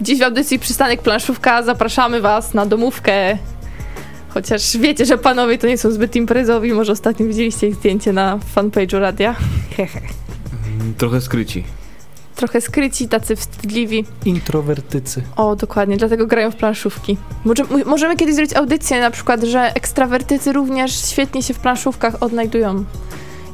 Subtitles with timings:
[0.00, 3.38] Dziś w audycji Przystanek Planszówka zapraszamy Was na domówkę.
[4.28, 8.38] Chociaż wiecie, że panowie to nie są zbyt imprezowi, może ostatnio widzieliście ich zdjęcie na
[8.56, 9.34] fanpage'u radia.
[9.76, 10.00] Hehe.
[10.80, 11.64] Mm, Trochę skryci.
[12.36, 14.04] Trochę skryci, tacy wstydliwi.
[14.24, 15.22] Introwertycy.
[15.36, 17.16] O, dokładnie, dlatego grają w planszówki.
[17.44, 22.84] Może, możemy kiedyś zrobić audycję na przykład, że ekstrawertycy również świetnie się w planszówkach odnajdują.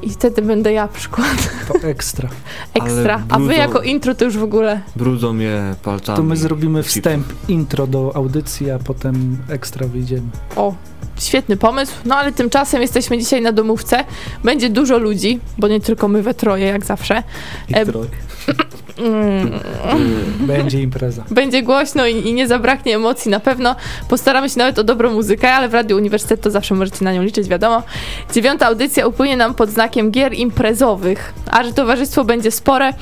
[0.03, 2.29] I wtedy będę ja przykład To ekstra.
[2.75, 3.23] ekstra.
[3.29, 4.81] A wy brudzą- jako intro to już w ogóle.
[4.97, 6.17] Brudzą je palcami.
[6.17, 10.29] To my zrobimy wstęp, intro do audycji, a potem ekstra wyjdziemy.
[10.57, 10.75] O,
[11.19, 11.93] świetny pomysł.
[12.05, 14.05] No ale tymczasem jesteśmy dzisiaj na domówce.
[14.45, 17.23] Będzie dużo ludzi, bo nie tylko my we troje, jak zawsze.
[17.69, 18.07] I E, troj.
[19.03, 19.51] Mm.
[20.41, 21.25] Będzie impreza.
[21.31, 23.77] Będzie głośno i, i nie zabraknie emocji na pewno.
[24.09, 27.23] Postaramy się nawet o dobrą muzykę, ale w Radiu Uniwersytet to zawsze możecie na nią
[27.23, 27.83] liczyć, wiadomo.
[28.35, 32.93] Dziewiąta audycja upłynie nam pod znakiem gier imprezowych, a że towarzystwo będzie spore,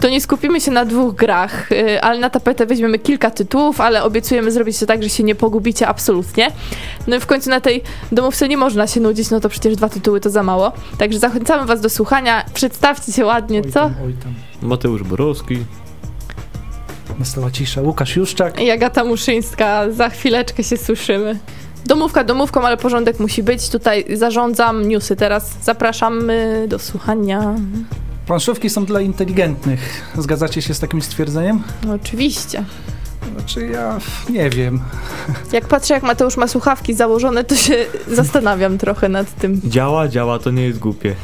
[0.00, 4.02] to nie skupimy się na dwóch grach, yy, ale na tapetę weźmiemy kilka tytułów, ale
[4.02, 6.50] obiecujemy zrobić to tak, że się nie pogubicie absolutnie.
[7.06, 9.88] No i w końcu na tej domówce nie można się nudzić, no to przecież dwa
[9.88, 10.72] tytuły to za mało.
[10.98, 12.44] Także zachęcamy was do słuchania.
[12.54, 13.80] Przedstawcie się ładnie, Oj co?
[13.80, 14.49] tam, oj tam.
[14.62, 15.58] Mateusz Borowski.
[17.18, 17.82] Nastała cisza.
[17.82, 18.60] Łukasz Juszczak.
[18.60, 21.38] I Agata Muszyńska, za chwileczkę się słyszymy.
[21.86, 23.68] Domówka domówką, ale porządek musi być.
[23.68, 25.56] Tutaj zarządzam newsy teraz.
[25.62, 27.54] Zapraszamy do słuchania.
[28.26, 30.12] Planszówki są dla inteligentnych.
[30.18, 31.62] Zgadzacie się z takim stwierdzeniem?
[31.86, 32.64] No, oczywiście.
[33.36, 33.98] Znaczy ja
[34.30, 34.80] nie wiem.
[35.52, 37.74] Jak patrzę, jak Mateusz ma słuchawki założone, to się
[38.20, 39.60] zastanawiam trochę nad tym.
[39.64, 41.14] Działa, działa, to nie jest głupie.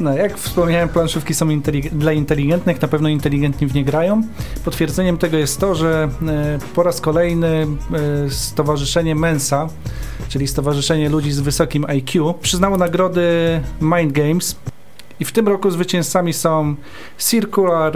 [0.00, 4.22] No, jak wspomniałem, planszówki są intelig- dla inteligentnych, na pewno inteligentni w nie grają.
[4.64, 7.66] Potwierdzeniem tego jest to, że e, po raz kolejny
[8.26, 9.68] e, Stowarzyszenie Mensa,
[10.28, 14.56] czyli Stowarzyszenie Ludzi z Wysokim IQ, przyznało nagrody Mind Games.
[15.20, 16.74] I w tym roku zwycięzcami są
[17.18, 17.92] Circular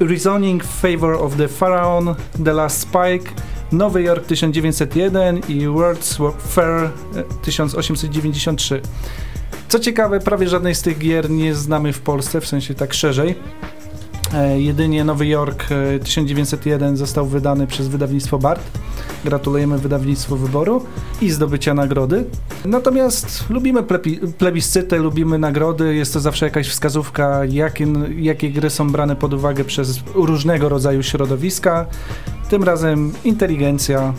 [0.00, 3.30] Reasoning Favor of the Pharaoh, The Last Spike,
[3.72, 6.90] Nowy Jork 1901 i World's Fair e,
[7.42, 8.82] 1893.
[9.68, 13.34] Co ciekawe, prawie żadnej z tych gier nie znamy w Polsce, w sensie tak szerzej.
[14.34, 18.62] E, jedynie Nowy Jork e, 1901 został wydany przez wydawnictwo BART.
[19.24, 20.84] Gratulujemy wydawnictwu wyboru
[21.20, 22.24] i zdobycia nagrody.
[22.64, 23.82] Natomiast lubimy
[24.38, 25.94] plebiscyty, lubimy nagrody.
[25.94, 27.86] Jest to zawsze jakaś wskazówka, jakie,
[28.16, 31.86] jakie gry są brane pod uwagę przez różnego rodzaju środowiska.
[32.50, 34.14] Tym razem inteligencja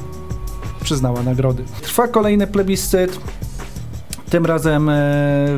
[0.83, 1.63] przyznała nagrody.
[1.81, 3.19] Trwa kolejny plebiscyt.
[4.29, 4.93] Tym razem e,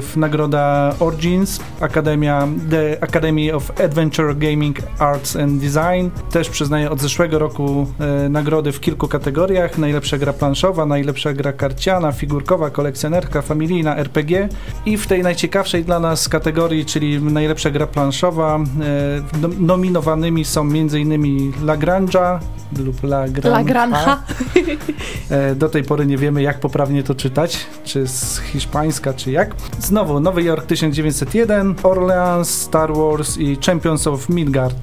[0.02, 7.00] w nagroda Origins, Akademia, The Academy of Adventure Gaming Arts and Design też przyznaje od
[7.02, 7.88] zeszłego roku
[8.26, 9.78] e, nagrody w kilku kategoriach.
[9.78, 14.50] Najlepsza gra planszowa, najlepsza gra karciana, figurkowa, kolekcjonerka, familijna, RPG
[14.86, 20.62] i w tej najciekawszej dla nas kategorii, czyli najlepsza gra planszowa, e, nom- nominowanymi są
[20.62, 21.52] m.in.
[21.66, 22.40] Lagrange'a
[22.80, 23.50] lub Lagrange.
[23.50, 24.24] La Granja.
[25.30, 29.56] E, Do tej pory nie wiemy, jak poprawnie to czytać, czy z hiszpańska, czy jak.
[29.80, 34.76] Znowu Nowy Jork 1901, Orleans, Star Wars i Champions of Midgard.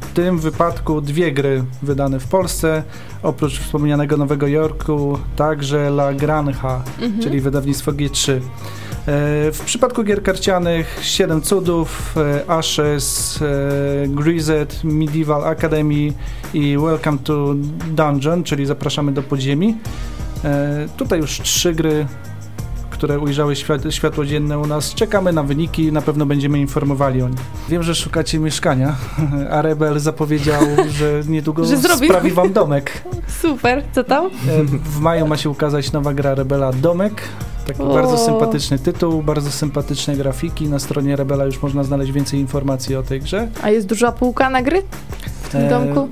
[0.00, 2.82] W tym wypadku dwie gry wydane w Polsce,
[3.22, 7.22] oprócz wspomnianego Nowego Jorku, także La Granja, Mhm.
[7.22, 8.32] czyli wydawnictwo G3.
[8.32, 8.40] E,
[9.52, 16.12] W przypadku gier karcianych 7 cudów, e, Ashes, e, Grised, Medieval Academy
[16.54, 17.54] i Welcome to
[17.90, 19.76] Dungeon, czyli zapraszamy do podziemi.
[20.96, 22.06] Tutaj już trzy gry,
[22.94, 24.94] które ujrzały świat, światło dzienne u nas.
[24.94, 27.38] Czekamy na wyniki, na pewno będziemy informowali o nich.
[27.68, 28.94] Wiem, że szukacie mieszkania,
[29.50, 33.02] a Rebel zapowiedział, że niedługo Że sprawi wam domek.
[33.42, 34.26] Super, co tam?
[34.26, 34.30] E,
[34.64, 37.22] W maju ma się ukazać nowa gra Rebela Domek.
[37.66, 37.94] Taki O.
[37.94, 40.68] bardzo sympatyczny tytuł, bardzo sympatyczne grafiki.
[40.68, 43.48] Na stronie Rebela już można znaleźć więcej informacji o tej grze.
[43.62, 44.82] A jest duża półka na gry
[45.42, 46.08] w tym E, domku?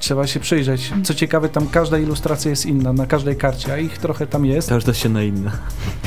[0.00, 0.92] Trzeba się przyjrzeć.
[1.04, 4.68] Co ciekawe, tam każda ilustracja jest inna, na każdej karcie, a ich trochę tam jest,
[4.68, 5.52] Każda ściana inna.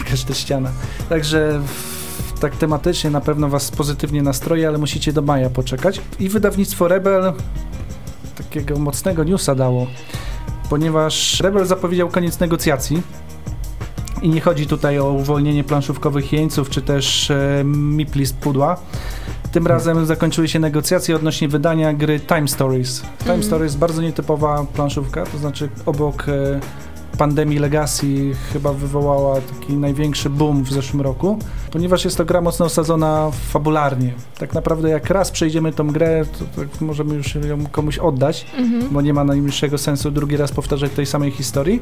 [0.10, 0.72] każda ściana.
[1.10, 1.62] Także
[2.42, 6.02] tak tematycznie na pewno was pozytywnie nastroje, ale musicie do maja poczekać.
[6.20, 7.34] I wydawnictwo Rebel
[8.38, 9.88] takiego mocnego newsa dało,
[10.70, 13.02] ponieważ Rebel zapowiedział koniec negocjacji.
[14.24, 18.78] I nie chodzi tutaj o uwolnienie planszówkowych jeńców, czy też e, Mipli z pudła.
[19.52, 23.02] Tym razem zakończyły się negocjacje odnośnie wydania gry Time Stories.
[23.02, 23.44] Time Mhm.
[23.44, 26.60] Stories bardzo nietypowa planszówka, to znaczy obok e,
[27.18, 31.38] pandemii Legacy chyba wywołała taki największy boom w zeszłym roku,
[31.72, 34.14] ponieważ jest to gra mocno osadzona fabularnie.
[34.38, 38.94] Tak naprawdę jak raz przejdziemy tą grę, to, to możemy już ją komuś oddać, Mhm.
[38.94, 41.82] bo nie ma najmniejszego sensu drugi raz powtarzać tej samej historii.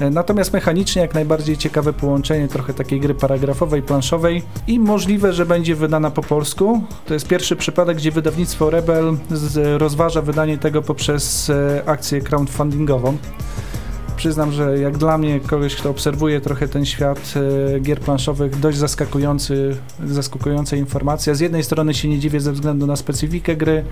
[0.00, 5.46] E, Natomiast mechanicznie jak najbardziej ciekawe połączenie trochę takiej gry paragrafowej, planszowej i możliwe, że
[5.46, 6.82] będzie wydana po polsku.
[7.06, 9.16] To jest pierwszy przypadek, gdzie wydawnictwo Rebel
[9.78, 13.16] rozważa wydanie tego poprzez e, akcję crowdfundingową.
[14.18, 17.34] Przyznam, że jak dla mnie, kogoś, kto obserwuje trochę ten świat
[17.76, 21.34] e, gier planszowych, dość zaskakujący, zaskakująca informacja.
[21.34, 23.84] Z jednej strony się nie dziwię ze względu na specyfikę gry,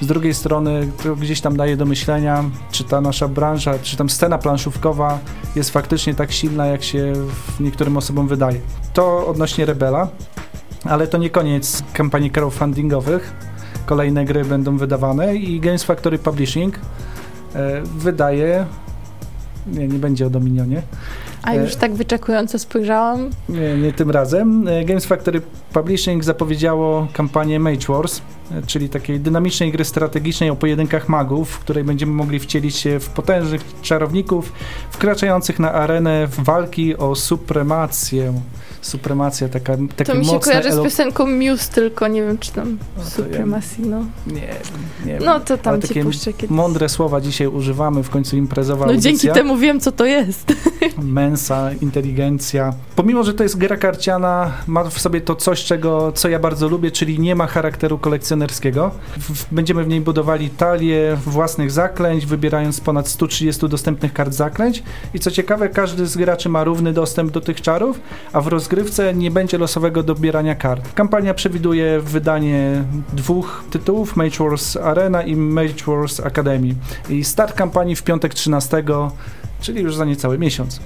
[0.00, 4.10] z drugiej strony to gdzieś tam daje do myślenia, czy ta nasza branża, czy tam
[4.10, 5.18] scena planszówkowa
[5.56, 7.12] jest faktycznie tak silna, jak się
[7.60, 8.60] niektórym osobom wydaje.
[8.92, 10.08] To odnośnie Rebela,
[10.84, 13.32] ale to nie koniec kampanii crowdfundingowych.
[13.86, 16.78] Kolejne gry będą wydawane i Games Factory Publishing
[17.54, 18.66] e, wydaje
[19.72, 20.82] nie, nie będzie o Dominionie.
[21.42, 23.30] A już tak wyczekująco spojrzałam.
[23.48, 24.68] Nie, nie tym razem.
[24.68, 28.20] E, Games Factory Publishing zapowiedziało kampanię Mage Wars,
[28.52, 33.00] e, czyli takiej dynamicznej gry strategicznej o pojedynkach magów, w której będziemy mogli wcielić się
[33.00, 34.52] w potężnych czarowników
[34.90, 38.32] wkraczających na arenę w walki o supremację.
[38.82, 42.52] Supremacja, taka, takie To mi się kojarzy z elo- piosenką Muse, tylko nie wiem, czy
[42.52, 44.04] tam No to Supremacy, no.
[44.26, 44.34] Nie,
[45.06, 45.22] nie wiem.
[45.24, 46.50] No to tam Ale ci takie puszczę kiedyś.
[46.50, 49.10] Mądre słowa dzisiaj używamy, w końcu imprezowa No audycja.
[49.10, 50.52] dzięki temu wiem, co to jest.
[50.98, 52.72] mensa, inteligencja.
[52.96, 56.68] Pomimo, że to jest gra karciana, ma w sobie to coś, czego, co ja bardzo
[56.68, 58.90] lubię, czyli nie ma charakteru kolekcjonerskiego.
[59.18, 64.82] W, będziemy w niej budowali talię własnych zaklęć, wybierając ponad 130 dostępnych kart zaklęć.
[65.14, 68.00] I co ciekawe, każdy z graczy ma równy dostęp do tych czarów,
[68.32, 68.46] a w
[68.76, 70.94] rozgrywce nie będzie losowego dobierania kart.
[70.94, 76.74] Kampania przewiduje wydanie dwóch tytułów, Mage Wars Arena i Mage Wars Academy.
[77.08, 78.84] I start kampanii w piątek 13,
[79.60, 80.80] czyli już za niecały miesiąc.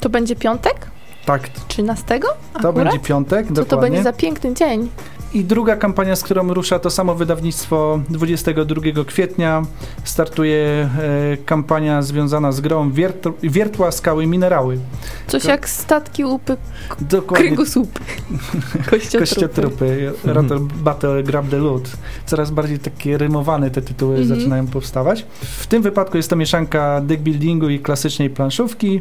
[0.00, 0.86] To będzie piątek?
[1.26, 2.20] Tak, 13?
[2.20, 2.74] to Akurat?
[2.74, 3.70] będzie piątek, Co dokładnie.
[3.76, 4.88] to będzie za piękny dzień?
[5.36, 9.62] I druga kampania, z którą rusza to samo wydawnictwo 22 kwietnia.
[10.04, 14.78] Startuje e, kampania związana z grą Wiert Wiertła Skały Minerały.
[15.26, 16.56] Coś To- jak statki łupy
[17.00, 17.46] Dokładnie.
[17.46, 17.98] kręgosłup.
[18.90, 19.18] Kościotrupy.
[19.18, 21.90] Kościotrupy, Rattle Battle Grab the Loot.
[22.26, 24.38] Coraz bardziej takie rymowane te tytuły Mhm.
[24.38, 25.26] zaczynają powstawać.
[25.42, 29.00] W tym wypadku jest to mieszanka deckbuildingu i klasycznej planszówki.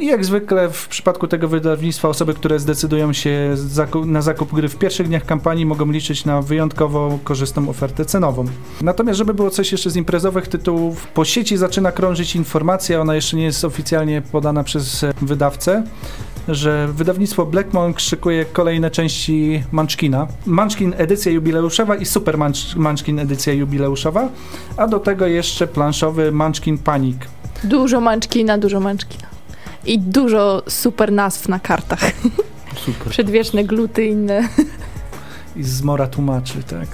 [0.00, 3.54] I jak zwykle w przypadku tego wydawnictwa osoby, które zdecydują się
[4.06, 8.44] na zakup gry w pierwszych dniach kampanii mogą liczyć na wyjątkowo korzystną ofertę cenową.
[8.82, 13.36] Natomiast żeby było coś jeszcze z imprezowych tytułów, po sieci zaczyna krążyć informacja, ona jeszcze
[13.36, 15.82] nie jest oficjalnie podana przez wydawcę,
[16.48, 20.26] że wydawnictwo Black Monk szykuje kolejne części Munchkina.
[20.46, 24.28] Munchkin edycja jubileuszowa i Super Munch- Munchkin edycja jubileuszowa,
[24.76, 27.16] a do tego jeszcze planszowy Munchkin Panic.
[27.64, 29.29] Dużo manczkina, dużo manczkina.
[29.86, 32.00] I dużo super nazw na kartach.
[32.76, 33.10] Super.
[33.10, 34.48] Przedwieczne gluty inne.
[35.56, 36.88] I Zmora tłumaczy, tak?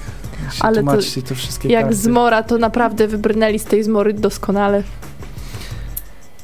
[0.54, 0.92] Się Ale to
[1.28, 1.96] te wszystkie Jak karty.
[1.96, 4.82] zmora, to naprawdę wybrnęli z tej zmory doskonale.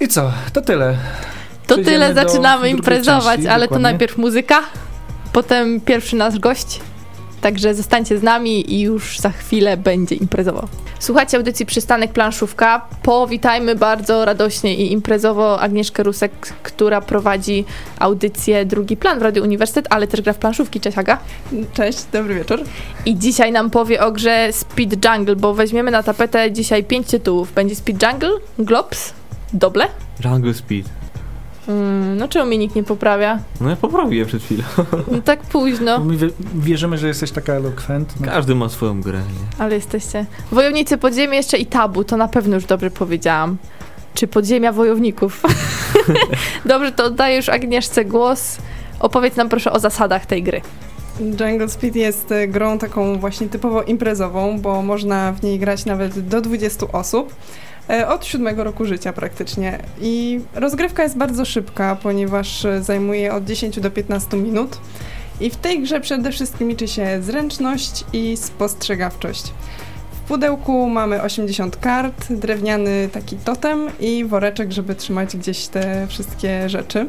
[0.00, 0.33] I co?
[0.53, 0.97] To tyle.
[1.67, 3.83] To Przejdziemy tyle, zaczynamy imprezować, części, ale to dokładnie.
[3.83, 4.61] najpierw muzyka,
[5.33, 6.81] potem pierwszy nasz gość.
[7.43, 10.69] Także zostańcie z nami i już za chwilę będzie imprezowo.
[10.99, 12.87] Słuchajcie audycji Przystanek Planszówka.
[13.03, 17.65] Powitajmy bardzo radośnie i imprezowo Agnieszkę Rusek, która prowadzi
[17.99, 20.81] audycję Drugi Plan w Radiu Uniwersytet, ale też gra w planszówki.
[20.81, 21.19] Cześć Aga.
[21.75, 22.61] Cześć, dobry wieczór.
[23.06, 27.53] I dzisiaj nam powie o grze Speed Jungle, bo weźmiemy na tapetę dzisiaj pięć tytułów.
[27.53, 29.12] Będzie Speed Jungle, Globs,
[29.53, 29.87] Doble.
[30.25, 31.02] Jungle Speed.
[31.69, 33.38] Mm, no czemu mnie nikt nie poprawia?
[33.61, 34.64] No ja poprawiłem przed chwilą.
[35.12, 36.17] No tak późno, Bo my
[36.55, 38.26] wierzymy, że jesteś taka elokwentna.
[38.26, 39.64] Każdy ma swoją grę, nie?
[39.64, 40.26] ale jesteście.
[40.53, 43.56] Wojownicy Podziemia jeszcze i Tabu, to na pewno już dobrze powiedziałam.
[44.14, 45.43] Czy Podziemia Wojowników?
[46.65, 48.56] dobrze, to oddaję już Agnieszce głos.
[49.01, 50.60] Opowiedz nam proszę o zasadach tej gry.
[51.20, 56.29] Jungle Speed jest e, grą taką właśnie typowo imprezową, bo można w niej grać nawet
[56.29, 57.34] do 20 osób.
[57.91, 59.79] E, Od siódmego roku życia praktycznie.
[60.01, 64.79] I rozgrywka jest bardzo szybka, ponieważ e, zajmuje od 10 do 15 minut.
[65.41, 69.53] I w tej grze przede wszystkim liczy się zręczność i spostrzegawczość.
[70.12, 76.69] W pudełku mamy 80 kart, drewniany taki totem i woreczek, żeby trzymać gdzieś te wszystkie
[76.69, 77.06] rzeczy.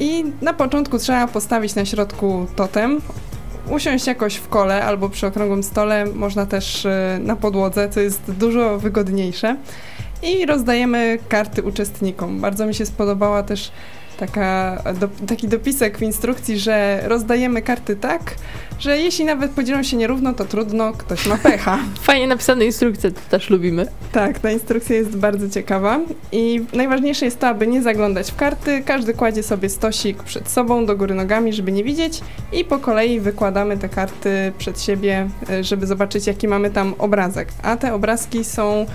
[0.00, 3.00] I na początku trzeba postawić na środku totem,
[3.70, 8.30] usiąść jakoś w kole albo przy okrągłym stole, można też e, na podłodze, co jest
[8.32, 9.56] dużo wygodniejsze.
[10.22, 12.40] I rozdajemy karty uczestnikom.
[12.40, 13.72] Bardzo mi się spodobała też
[14.16, 18.34] taka, do, taki dopisek w instrukcji, że rozdajemy karty tak,
[18.84, 21.78] że jeśli nawet podzielą się nierówno, to trudno, ktoś ma pecha.
[22.00, 23.86] Fajnie napisane instrukcje, to też lubimy.
[24.12, 26.00] Tak, ta instrukcja jest bardzo ciekawa
[26.32, 28.82] i najważniejsze jest to, aby nie zaglądać w karty.
[28.86, 32.20] Każdy kładzie sobie stosik przed sobą, do góry nogami, żeby nie widzieć
[32.52, 37.48] i po kolei wykładamy te karty przed siebie, e, żeby zobaczyć, jaki mamy tam obrazek.
[37.62, 38.86] A te obrazki są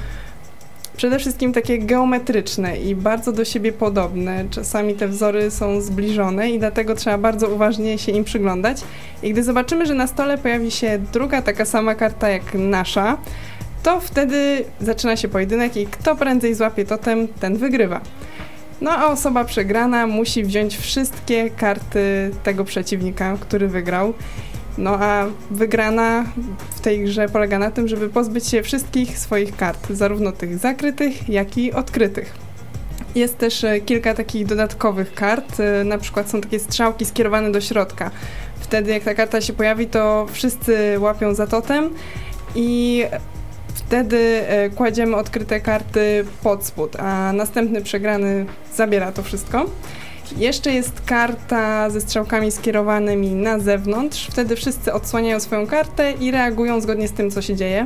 [0.99, 4.45] przede wszystkim takie geometryczne i bardzo do siebie podobne.
[4.49, 8.81] Czasami te wzory są zbliżone i dlatego trzeba bardzo uważnie się im przyglądać.
[9.23, 13.17] I gdy zobaczymy, że na stole pojawi się druga taka sama karta jak nasza,
[13.83, 18.01] to wtedy zaczyna się pojedynek i kto prędzej złapie totem, ten wygrywa.
[18.81, 24.13] No a osoba przegrana musi wziąć wszystkie karty tego przeciwnika, który wygrał.
[24.77, 26.25] No a wygrana
[26.75, 31.29] w tej grze polega na tym, żeby pozbyć się wszystkich swoich kart, zarówno tych zakrytych,
[31.29, 32.33] jak i odkrytych.
[33.15, 37.61] Jest też e, kilka takich dodatkowych kart, e, na przykład są takie strzałki skierowane do
[37.61, 38.11] środka.
[38.59, 41.89] Wtedy jak ta karta się pojawi, to wszyscy łapią za totem
[42.55, 43.03] i
[43.73, 48.45] wtedy e, kładziemy odkryte karty pod spód, a następny przegrany
[48.75, 49.65] zabiera to wszystko.
[50.37, 54.27] Jeszcze jest karta ze strzałkami skierowanymi na zewnątrz.
[54.27, 57.85] Wtedy wszyscy odsłaniają swoją kartę i reagują zgodnie z tym, co się dzieje.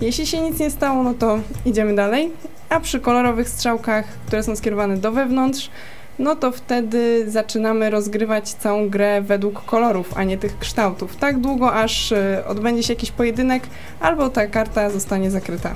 [0.00, 2.30] Jeśli się nic nie stało, no to idziemy dalej.
[2.68, 5.70] A przy kolorowych strzałkach, które są skierowane do wewnątrz,
[6.18, 11.16] no to wtedy zaczynamy rozgrywać całą grę według kolorów, a nie tych kształtów.
[11.16, 13.62] Tak długo, aż y, odbędzie się jakiś pojedynek,
[14.00, 15.74] albo ta karta zostanie zakryta.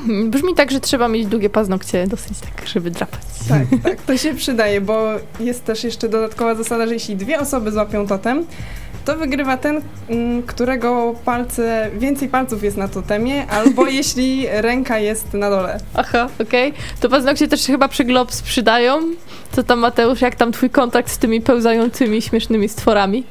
[0.30, 3.20] Brzmi tak, że trzeba mieć długie paznokcie, dosyć tak, żeby drapać.
[3.48, 5.08] Tak, tak, to się przydaje, bo
[5.40, 8.46] jest też jeszcze dodatkowa zasada, że jeśli dwie osoby złapią totem,
[9.04, 15.34] to wygrywa ten, mm, którego palce, więcej palców jest na totemie, albo jeśli ręka jest
[15.34, 15.78] na dole.
[15.94, 16.68] Aha, okej.
[16.70, 16.82] Okay.
[17.00, 19.00] To paznokcie też się chyba przy Globs przydają.
[19.52, 23.24] Co tam Mateusz, jak tam twój kontakt z tymi pełzającymi, śmiesznymi stworami?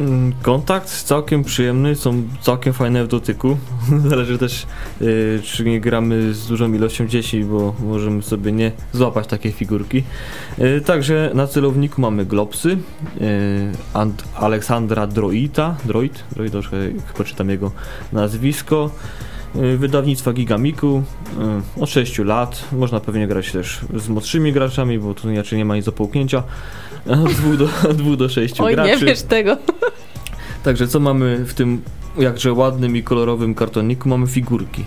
[0.00, 3.56] Mm, kontakt całkiem przyjemny, są całkiem fajne w dotyku.
[4.08, 4.66] Zależy też,
[5.00, 10.04] yy, czy nie gramy z dużą ilością dzieci, bo możemy sobie nie złapać takiej figurki.
[10.58, 13.26] Yy, także na celowniku mamy glopsy, yy,
[14.34, 16.76] Aleksandra Droita, Droid, Droid, troszkę
[17.12, 17.72] chyba czytam jego
[18.12, 18.90] nazwisko.
[19.76, 21.02] Wydawnictwa Gigamiku
[21.80, 22.64] od 6 lat.
[22.72, 26.42] Można pewnie grać też z młodszymi graczami, bo tu inaczej nie ma nic do połknięcia.
[27.24, 28.90] Od 2 do, od do 6 Oj, graczy.
[28.90, 29.56] nie wiesz tego.
[30.64, 31.82] Także co mamy w tym
[32.18, 34.08] jakże ładnym i kolorowym kartoniku?
[34.08, 34.84] Mamy figurki.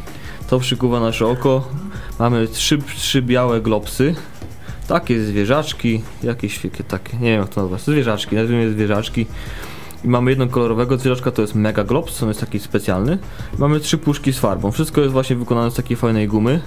[0.49, 1.67] To przykuwa nasze oko.
[2.19, 4.15] Mamy trzy, trzy białe glopsy.
[4.87, 9.25] Takie zwierzaczki, jakieś takie, nie wiem jak to nazwać, zwierzaczki, nazwijmy zwierzaczki.
[10.03, 13.17] I mamy jedną kolorowego zwierzaczka, to jest Mega Glops, on jest taki specjalny.
[13.57, 14.71] Mamy trzy puszki z farbą.
[14.71, 16.61] Wszystko jest właśnie wykonane z takiej fajnej gumy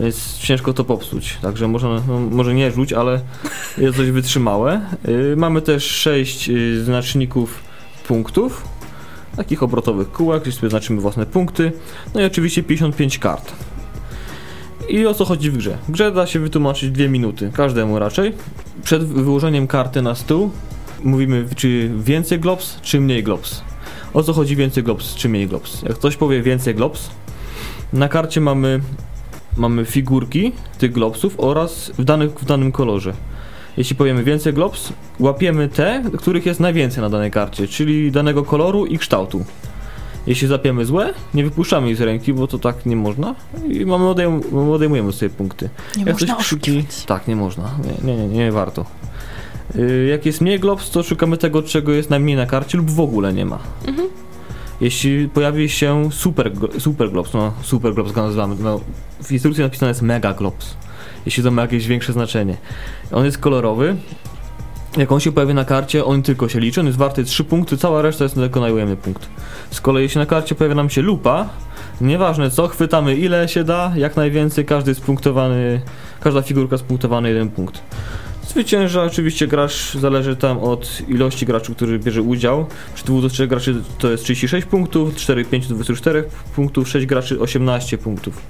[0.00, 1.38] więc ciężko to popsuć.
[1.42, 3.20] Także można, no, może nie rzuć, ale
[3.78, 4.80] jest dość wytrzymałe.
[5.08, 7.62] Yy, mamy też 6 yy, znaczników
[8.06, 8.64] punktów,
[9.36, 11.72] takich obrotowych kółek, gdzie sobie znaczymy własne punkty.
[12.14, 13.52] No i oczywiście 55 kart.
[14.88, 15.78] I o co chodzi w grze?
[15.88, 18.32] W grze da się wytłumaczyć dwie minuty, każdemu raczej.
[18.82, 20.50] Przed wyłożeniem karty na stół
[21.04, 23.62] mówimy, czy więcej globs, czy mniej globs.
[24.14, 25.82] O co chodzi więcej globs, czy mniej globs?
[25.82, 27.10] Jak ktoś powie więcej globs,
[27.92, 28.80] na karcie mamy
[29.56, 33.12] mamy figurki tych globsów oraz w, danych, w danym kolorze.
[33.76, 38.86] Jeśli powiemy więcej globs, łapiemy te, których jest najwięcej na danej karcie, czyli danego koloru
[38.86, 39.44] i kształtu.
[40.26, 43.34] Jeśli zapiemy złe, nie wypuszczamy ich z ręki, bo to tak nie można
[43.68, 44.40] i mamy odejm
[44.72, 45.70] odejmujemy sobie punkty.
[45.96, 47.70] Nie Jak można krzyki, Tak, nie można.
[48.04, 48.84] Nie, nie, nie, nie warto.
[49.74, 53.00] Yy, jak jest mniej globs, to szukamy tego, czego jest najmniej na karcie lub w
[53.00, 53.58] ogóle nie ma.
[53.86, 54.08] Mhm.
[54.82, 58.80] Jeśli pojawi się super, super globs, no super globs go nazywamy, no,
[59.22, 60.76] w instrukcji napisane jest mega globs,
[61.26, 62.56] jeśli to ma jakieś większe znaczenie.
[63.12, 63.96] On jest kolorowy,
[64.96, 67.76] jak on się pojawi na karcie, on tylko się liczy, on jest warty 3 punkty,
[67.76, 69.28] cała reszta jest tylko najujemny punkt.
[69.70, 71.48] Z kolei jeśli na karcie pojawia nam się lupa,
[72.00, 75.80] nieważne co, chwytamy ile się da, jak najwięcej, każdy jest punktowany,
[76.20, 77.82] każda figurka jest punktowany jeden punkt.
[78.52, 82.66] Zwycięża oczywiście gracz, zależy tam od ilości graczy, który bierze udział.
[82.94, 87.06] Przy 2 do 3 graczy to jest 36 punktów, 4, 5 do 24 punktów, 6
[87.06, 88.42] graczy 18 punktów.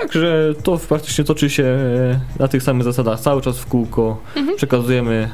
[0.00, 4.20] Także to praktycznie toczy się e, na tych samych zasadach cały czas w kółko.
[4.36, 4.56] Mhm.
[4.56, 5.30] Przekazujemy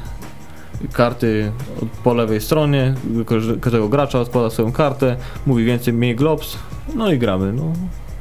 [0.93, 1.51] karty
[2.03, 2.93] po lewej stronie,
[3.61, 5.15] każdego gracza odkłada swoją kartę,
[5.45, 6.57] mówi więcej, mniej globs,
[6.95, 7.53] no i gramy.
[7.53, 7.73] No.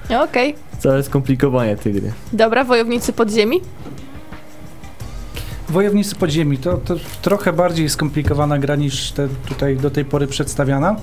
[0.05, 0.51] Okej.
[0.51, 0.81] Okay.
[0.81, 2.13] Całe skomplikowanie tej gry.
[2.33, 3.61] Dobra, wojownicy podziemi?
[5.73, 10.97] Wojownicy Podziemi to, to trochę bardziej skomplikowana gra niż te tutaj do tej pory przedstawiana,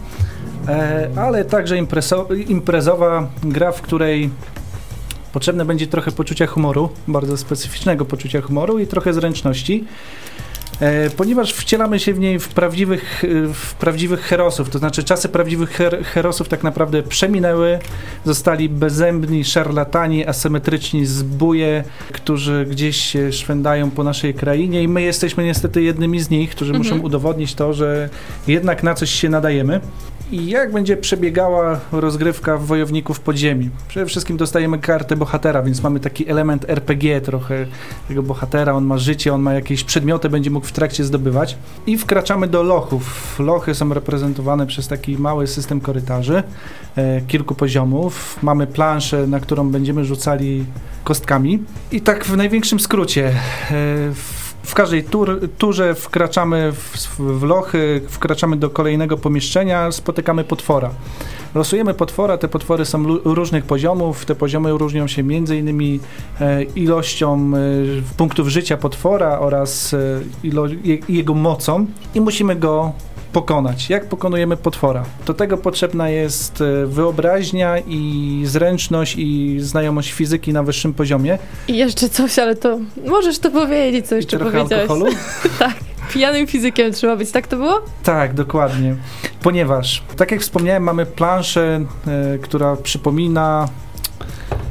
[0.68, 4.30] e, ale także imprezo, imprezowa gra, w której
[5.34, 9.86] potrzebne będzie trochę poczucia humoru, bardzo specyficznego poczucia humoru i trochę zręczności.
[10.80, 15.30] E, ponieważ wcielamy się w niej w prawdziwych, e, w prawdziwych herosów, to znaczy czasy
[15.30, 17.80] prawdziwych her herosów tak naprawdę przeminęły,
[18.26, 25.44] zostali bezzębni, szarlatani, asymetryczni zbóje, którzy gdzieś się szwędają po naszej krainie i my jesteśmy
[25.46, 26.84] niestety jednymi z nich, którzy Mhm.
[26.94, 28.10] muszą udowodnić to, że
[28.48, 29.82] jednak na coś się nadajemy.
[30.32, 33.70] I jak będzie przebiegała rozgrywka Wojowników Podziemi?
[33.88, 37.66] Przede wszystkim dostajemy kartę bohatera, więc mamy taki element RPG trochę
[38.08, 38.74] tego bohatera.
[38.74, 41.58] On ma życie, on ma jakieś przedmioty, będzie mógł w trakcie zdobywać.
[41.88, 43.36] I wkraczamy do lochów.
[43.40, 46.44] Lochy są reprezentowane przez taki mały system korytarzy,
[46.96, 48.38] e, kilku poziomów.
[48.42, 50.66] Mamy planszę, na którą będziemy rzucali
[51.04, 51.64] kostkami.
[51.92, 53.28] I tak w największym skrócie.
[53.28, 53.34] E,
[54.14, 60.89] w w każdej tur, turze wkraczamy w, w lochy, wkraczamy do kolejnego pomieszczenia, spotykamy potwora.
[61.56, 66.00] Losujemy potwora, te potwory są różnych poziomów, te poziomy różnią się innymi
[66.42, 67.60] e, ilością e,
[68.18, 71.86] punktów życia potwora oraz e, jego mocą
[72.16, 72.92] i musimy go
[73.34, 73.90] pokonać.
[73.90, 75.04] Jak pokonujemy potwora?
[75.26, 81.38] Do tego potrzebna jest e, wyobraźnia i zręczność i znajomość fizyki na wyższym poziomie.
[81.68, 84.82] I jeszcze coś, ale to możesz to powiedzieć, co I jeszcze trochę powiedziałeś.
[84.82, 85.12] alkoholu.
[85.60, 85.74] tak,
[86.14, 87.82] pijanym fizykiem trzeba być, tak to było?
[88.04, 88.96] Tak, dokładnie.
[89.42, 93.68] Ponieważ, tak jak wspomniałem, mamy planszę, e, która przypomina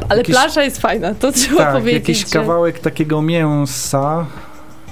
[0.09, 2.09] Ale Jakiś- plansza jest fajna, to trzeba tak, powiedzieć.
[2.09, 4.27] jakiś kawałek takiego mięsa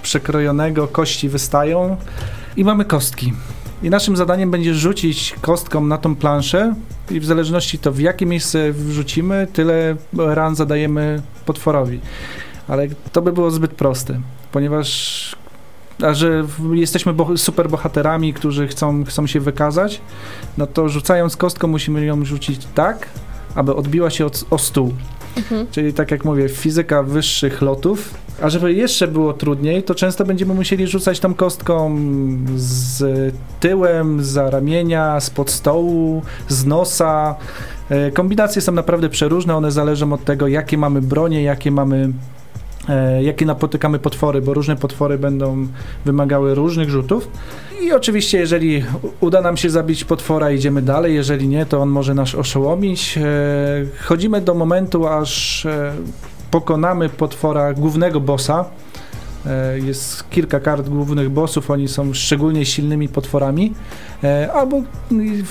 [0.02, 1.96] przekrojonego, kości wystają
[2.56, 3.32] i mamy kostki.
[3.82, 6.74] I naszym zadaniem będzie rzucić kostką na tą planszę
[7.10, 12.00] i w zależności to w jakie miejsce wrzucimy, tyle ran zadajemy potworowi.
[12.68, 14.20] Ale to by było zbyt proste,
[14.52, 15.36] ponieważ
[16.02, 20.00] a że jesteśmy bo- super bohaterami, którzy chcą, chcą się wykazać,
[20.58, 23.08] no to rzucając kostką musimy ją rzucić tak,
[23.54, 24.94] aby odbiła się od, o stół.
[25.36, 25.66] Mhm.
[25.70, 28.14] Czyli tak jak mówię, fizyka wyższych lotów.
[28.42, 31.98] A żeby jeszcze było trudniej, to często będziemy musieli rzucać tą kostką
[32.56, 33.04] z
[33.60, 37.34] tyłem, za ramienia, spod stołu, z nosa.
[37.88, 42.12] E, Kombinacje są naprawdę przeróżne, one zależą od tego, jakie mamy bronie, jakie mamy
[43.22, 45.66] jakie napotykamy potwory, bo różne potwory będą
[46.04, 47.28] wymagały różnych rzutów.
[47.82, 48.84] I oczywiście, jeżeli
[49.20, 53.18] uda nam się zabić potwora, idziemy dalej, jeżeli nie, to on może nas oszołomić.
[53.18, 53.22] E,
[54.04, 55.92] Chodzimy do momentu, aż e,
[56.50, 58.64] pokonamy potwora, głównego bossa.
[59.46, 63.74] E, Jest kilka kart głównych bossów, oni są szczególnie silnymi potworami.
[64.24, 64.82] E, Albo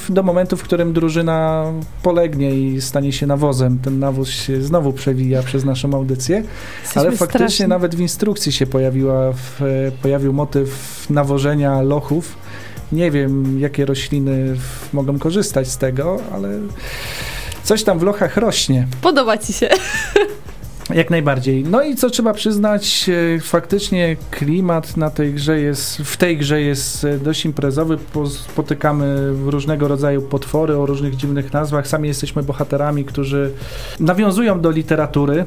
[0.09, 1.65] do momentu, w którym drużyna
[2.03, 3.79] polegnie i stanie się nawozem.
[3.79, 6.43] Ten nawóz się znowu przewija przez naszą audycję.
[6.81, 12.35] Jesteśmy Ale faktycznie nawet w instrukcji się pojawiła, w, e, pojawił motyw nawożenia lochów.
[12.91, 14.55] Nie wiem, jakie rośliny
[14.93, 16.49] mogą korzystać z tego, ale
[17.63, 18.87] coś tam w lochach rośnie.
[19.01, 19.69] Podoba ci się.
[20.93, 21.63] Jak najbardziej.
[21.63, 26.61] No i co trzeba przyznać, e, faktycznie klimat na tej grze jest, w tej grze
[26.61, 27.97] jest e, dość imprezowy.
[27.97, 31.87] Po- Spotykamy różnego rodzaju potwory o różnych dziwnych nazwach.
[31.87, 33.51] Sami jesteśmy bohaterami, którzy
[33.99, 35.45] nawiązują do literatury.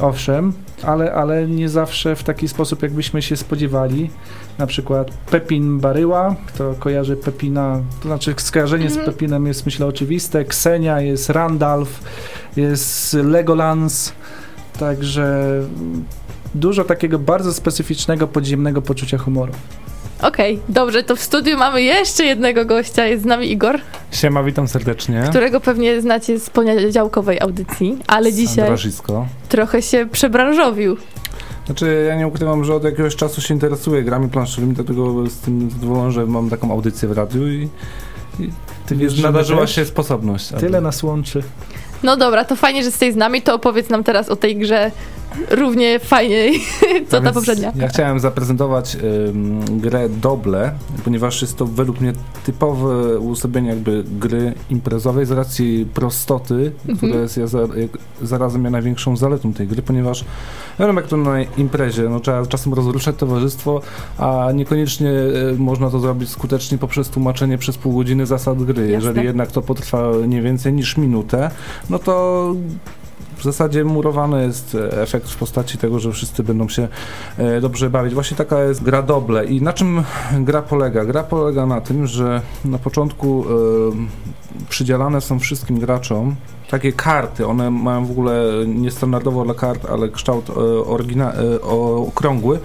[0.00, 4.10] Owszem, ale, ale nie zawsze w taki sposób, jakbyśmy się spodziewali.
[4.58, 9.12] Na przykład Pepin Baryła, kto kojarzy Pepina, to znaczy skojarzenie z Mhm.
[9.12, 10.44] Pepinem jest myślę oczywiste.
[10.44, 12.00] Ksenia, jest Randalf,
[12.56, 14.12] jest Legolas,
[14.78, 15.52] także
[16.54, 19.52] dużo takiego bardzo specyficznego, podziemnego poczucia humoru.
[20.22, 23.06] Okej, dobrze, to w studiu mamy jeszcze jednego gościa.
[23.06, 23.78] Jest z nami Igor,
[24.10, 25.24] Siema, witam serdecznie.
[25.30, 29.26] którego pewnie znacie z poniedziałkowej audycji, ale dzisiaj Sandra Żysko.
[29.48, 30.96] trochę się przebranżowił.
[31.66, 35.70] Znaczy, ja nie ukrywam, że od jakiegoś czasu się interesuję grami planszowymi, dlatego z tym
[35.70, 37.68] zadowolony, że mam taką audycję w radiu i,
[38.40, 38.48] i
[38.86, 40.52] Ty wiesz, nadarzyła się sposobność.
[40.52, 41.42] aby- Tyle nas łączy.
[42.02, 44.90] No dobra, to fajnie, że jesteś z nami, to opowiedz nam teraz o tej grze
[45.50, 46.60] równie fajniej,
[47.08, 47.72] co A ta poprzednia.
[47.76, 48.96] Ja chciałem zaprezentować
[49.28, 50.72] ym, grę Doble,
[51.04, 52.12] ponieważ jest to według mnie
[52.44, 56.96] typowe uosobienie jakby gry imprezowej z racji prostoty, Mhm.
[56.96, 57.58] która jest ja za,
[58.22, 60.24] zarazem ja największą zaletą tej gry, ponieważ
[60.78, 63.80] ja wiem jak to na imprezie, no trzeba czasem rozruszać towarzystwo,
[64.18, 68.82] a niekoniecznie y, można to zrobić skutecznie poprzez tłumaczenie przez pół godziny zasad gry.
[68.90, 69.08] Jasne.
[69.08, 71.50] Jeżeli jednak to potrwa nie więcej niż minutę,
[71.90, 72.54] no to
[73.36, 76.88] w zasadzie murowany jest e, efekt w postaci tego, że wszyscy będą się
[77.38, 78.14] e, dobrze bawić.
[78.14, 79.44] Właśnie taka jest gra doble.
[79.44, 80.02] I na czym
[80.40, 81.04] gra polega?
[81.04, 86.36] Gra polega na tym, że na początku e, przydzielane są wszystkim graczom
[86.70, 87.46] takie karty.
[87.46, 90.50] One mają w ogóle niestandardowo dla kart, ale kształt
[92.08, 92.58] okrągły.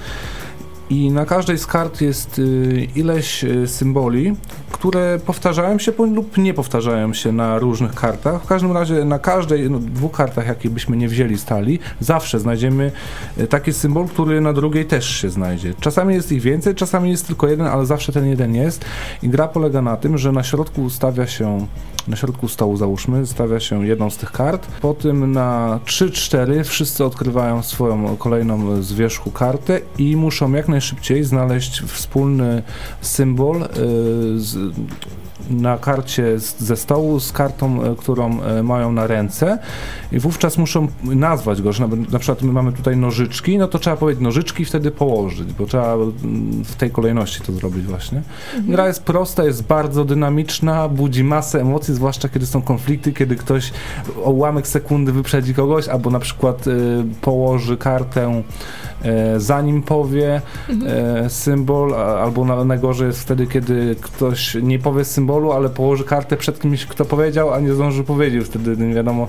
[0.90, 4.36] I na każdej z kart jest y, ileś y, symboli,
[4.72, 8.44] które powtarzają się lub nie powtarzają się na różnych kartach.
[8.44, 12.92] W każdym razie na każdej, no, dwóch kartach, jakie byśmy nie wzięli stali, zawsze znajdziemy
[13.38, 15.74] y, taki symbol, który na drugiej też się znajdzie.
[15.80, 18.86] Czasami jest ich więcej, czasami jest tylko jeden, ale zawsze ten jeden jest.
[19.24, 21.68] I gra polega na tym, że na środku ustawia się
[22.08, 24.68] na środku stołu załóżmy, stawia się jedną z tych kart.
[24.82, 31.24] Po tym na 3-4 wszyscy odkrywają swoją kolejną z wierzchu kartę i muszą jak najszybciej
[31.24, 32.64] znaleźć wspólny
[33.02, 33.68] symbol y,
[34.40, 34.74] z,
[35.50, 39.60] na karcie z, ze stołu z kartą, e, którą e, mają na ręce
[40.12, 43.80] i wówczas muszą nazwać go, że na, na przykład my mamy tutaj nożyczki, no to
[43.80, 48.18] trzeba powiedzieć nożyczki i wtedy położyć, bo trzeba mm, w tej kolejności to zrobić właśnie.
[48.18, 48.72] Mhm.
[48.72, 53.72] Gra jest prosta, jest bardzo dynamiczna, budzi masę emocji, zwłaszcza kiedy są konflikty, kiedy ktoś
[54.24, 58.44] o ułamek sekundy wyprzedzi kogoś, albo na przykład y, położy kartę
[59.38, 60.42] zanim powie.
[60.88, 66.38] E, symbol, albo na, najgorzej jest wtedy, kiedy ktoś nie powie symbolu, ale położy kartę
[66.38, 68.46] przed kimś, kto powiedział, a nie zdąży powiedzieć.
[68.46, 69.28] Wtedy nie wiadomo,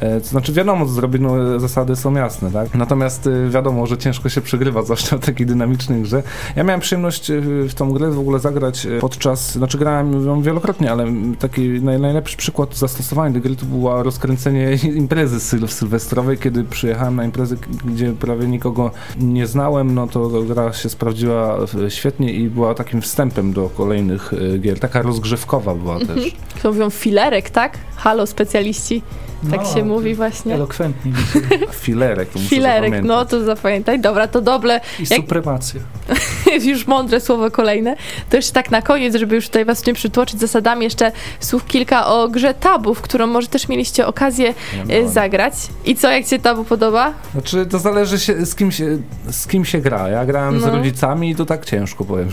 [0.00, 2.74] e, to znaczy wiadomo co zrobić, no zasady są jasne, tak?
[2.74, 6.22] Natomiast wiadomo, że ciężko się przegrywa, zwłaszcza w takiej dynamicznej grze.
[6.56, 7.32] Ja miałem przyjemność
[7.68, 11.06] w tą grę w ogóle zagrać podczas, znaczy grałem ją wielokrotnie, ale
[11.38, 17.16] taki naj, najlepszy przykład zastosowania tej gry to było rozkręcenie imprezy syl sylwestrowej, kiedy przyjechałem
[17.16, 22.74] na imprezę, gdzie prawie nikogo nie znałem, no to gra się sprawdziła świetnie i była
[22.74, 24.80] takim wstępem do kolejnych e, gier.
[24.80, 26.20] Taka rozgrzewkowa była mhm.
[26.20, 26.34] też.
[26.62, 27.78] To mówią filerek, tak?
[27.96, 29.02] Halo, specjaliści.
[29.50, 30.54] Tak no, się mówi właśnie.
[30.54, 31.12] Elokwentnie.
[31.72, 34.00] Filerek, to Filerek, no to zapamiętaj.
[34.00, 34.80] Dobra, to doble.
[34.98, 35.20] I jak...
[35.20, 35.80] supremacja.
[36.70, 37.96] już mądre słowo kolejne.
[38.30, 42.06] To jeszcze tak na koniec, żeby już tutaj was nie przytłoczyć zasadami, jeszcze słów kilka
[42.06, 44.54] o grze Tabu, w którą może też mieliście okazję
[44.88, 45.54] ja zagrać.
[45.84, 47.14] I co, jak ci Tabu podoba?
[47.32, 48.91] Znaczy, to zależy się, z kim się,
[49.30, 50.08] z kim się gra.
[50.08, 50.60] Ja grałem no.
[50.60, 52.28] z rodzicami i to tak ciężko, powiem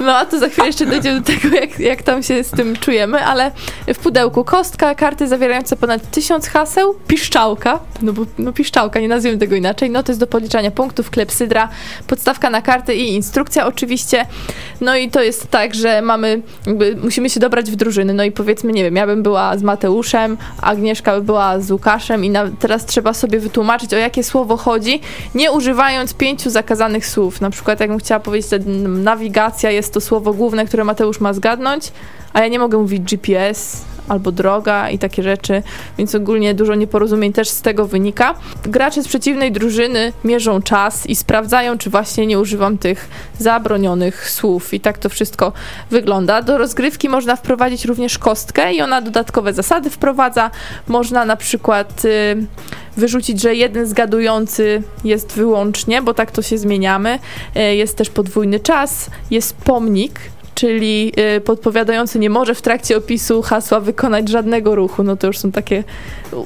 [0.00, 2.76] No, a to za chwilę jeszcze dojdziemy do tego, jak, jak tam się z tym
[2.76, 3.52] czujemy, ale
[3.94, 9.38] w pudełku kostka, karty zawierające ponad tysiąc haseł, piszczałka, no bo no piszczałka, nie nazwijmy
[9.38, 11.68] tego inaczej, notes do policzania punktów, klepsydra,
[12.06, 14.26] podstawka na karty i instrukcja oczywiście.
[14.80, 18.32] No i to jest tak, że mamy, jakby, musimy się dobrać w drużyny, no i
[18.32, 22.44] powiedzmy, nie wiem, ja bym była z Mateuszem, Agnieszka by była z Łukaszem i na,
[22.58, 25.00] teraz trzeba sobie wytłumaczyć, o jakie słowo chodzi,
[25.34, 27.40] nie używając pięciu zakazanych słów.
[27.40, 28.58] Na przykład, jakbym chciała powiedzieć, że
[28.88, 31.92] nawigacja jest to słowo główne, które Mateusz ma zgadnąć,
[32.32, 35.62] a ja nie mogę mówić GPS, albo droga i takie rzeczy,
[35.98, 38.34] więc ogólnie dużo nieporozumień też z tego wynika.
[38.62, 43.08] Gracze z przeciwnej drużyny mierzą czas i sprawdzają, czy właśnie nie używam tych
[43.38, 45.52] zabronionych słów i tak to wszystko
[45.90, 46.42] wygląda.
[46.42, 50.50] Do rozgrywki można wprowadzić również kostkę i ona dodatkowe zasady wprowadza.
[50.88, 52.46] Można na przykład y,
[52.96, 57.18] wyrzucić, że jeden zgadujący jest wyłącznie, bo tak to się zmieniamy.
[57.56, 60.20] Y, jest też podwójny czas, jest pomnik,
[60.54, 65.02] czyli y, podpowiadający nie może w trakcie opisu hasła wykonać żadnego ruchu.
[65.02, 65.84] No to już są takie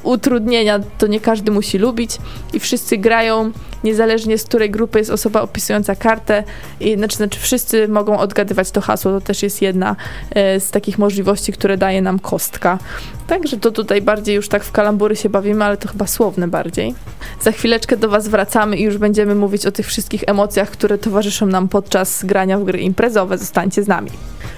[0.03, 2.17] utrudnienia, to nie każdy musi lubić
[2.53, 3.51] i wszyscy grają
[3.83, 6.43] niezależnie z której grupy jest osoba opisująca kartę,
[6.79, 9.95] i, znaczy, znaczy wszyscy mogą odgadywać to hasło, to też jest jedna
[10.31, 12.79] e, z takich możliwości, które daje nam kostka.
[13.27, 16.95] Także to tutaj bardziej już tak w kalambury się bawimy, ale to chyba słowne bardziej.
[17.41, 21.45] Za chwileczkę do Was wracamy i już będziemy mówić o tych wszystkich emocjach, które towarzyszą
[21.45, 23.37] nam podczas grania w gry imprezowe.
[23.37, 23.94] Zostańcie z nami.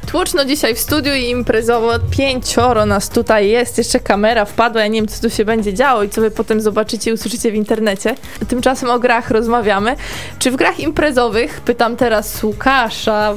[0.08, 5.00] Tłoczno dzisiaj w studiu i imprezowo pięcioro nas tutaj jest, jeszcze kamera wpadła, ja nie
[5.00, 8.16] wiem co tu się będzie działo i co wy potem zobaczycie i usłyszycie w internecie.
[8.48, 9.96] Tymczasem o grach rozmawiamy.
[10.40, 13.36] Czy w grach imprezowych, pytam teraz Łukasza,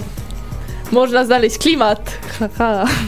[0.93, 2.19] można znaleźć klimat.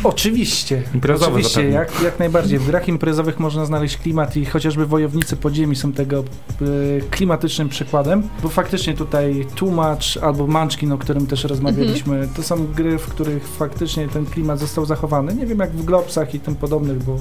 [0.05, 0.83] Oczywiście.
[0.95, 2.59] Imprezowy Oczywiście, jak, jak najbardziej.
[2.59, 6.25] W grach imprezowych można znaleźć klimat i chociażby Wojownicy Podziemi są tego
[6.63, 12.37] y, klimatycznym przykładem, bo faktycznie tutaj Tłumacz albo Munchkin, o którym też rozmawialiśmy, -hmm.
[12.37, 15.35] to są gry, w których faktycznie ten klimat został zachowany.
[15.35, 17.17] Nie wiem jak w Globsach i tym podobnych, bo...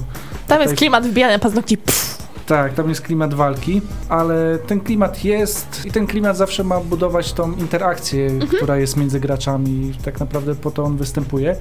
[0.48, 1.76] Tam jest klimat wbijania paznokci.
[1.76, 2.21] Pff.
[2.52, 7.32] Tak, tam jest klimat walki, ale ten klimat jest i ten klimat zawsze ma budować
[7.32, 8.50] tą interakcję, mhm.
[8.50, 9.92] która jest między graczami.
[10.04, 11.56] Tak naprawdę po to on występuje.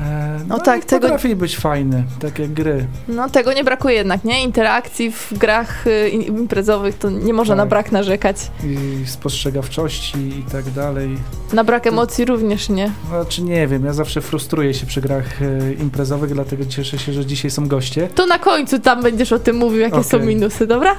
[0.00, 2.86] E, no, no tak, tego potrafi być fajny, tak jak gry.
[3.08, 4.42] No tego nie brakuje jednak, nie?
[4.42, 7.58] Interakcji w grach y, imprezowych to nie można tak.
[7.58, 8.36] na brak narzekać.
[8.64, 11.16] I spostrzegawczości i tak dalej.
[11.52, 12.90] Na brak emocji to, również nie.
[13.08, 17.26] Znaczy nie wiem, ja zawsze frustruję się przy grach y, imprezowych, dlatego cieszę się, że
[17.26, 18.08] dzisiaj są goście.
[18.08, 20.04] To na końcu tam będziesz o tym mówił, jakie okay.
[20.04, 20.96] są minusy, dobra?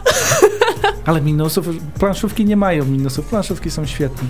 [1.06, 1.66] Ale minusów,
[2.00, 4.28] planszówki nie mają minusów, planszówki są świetne.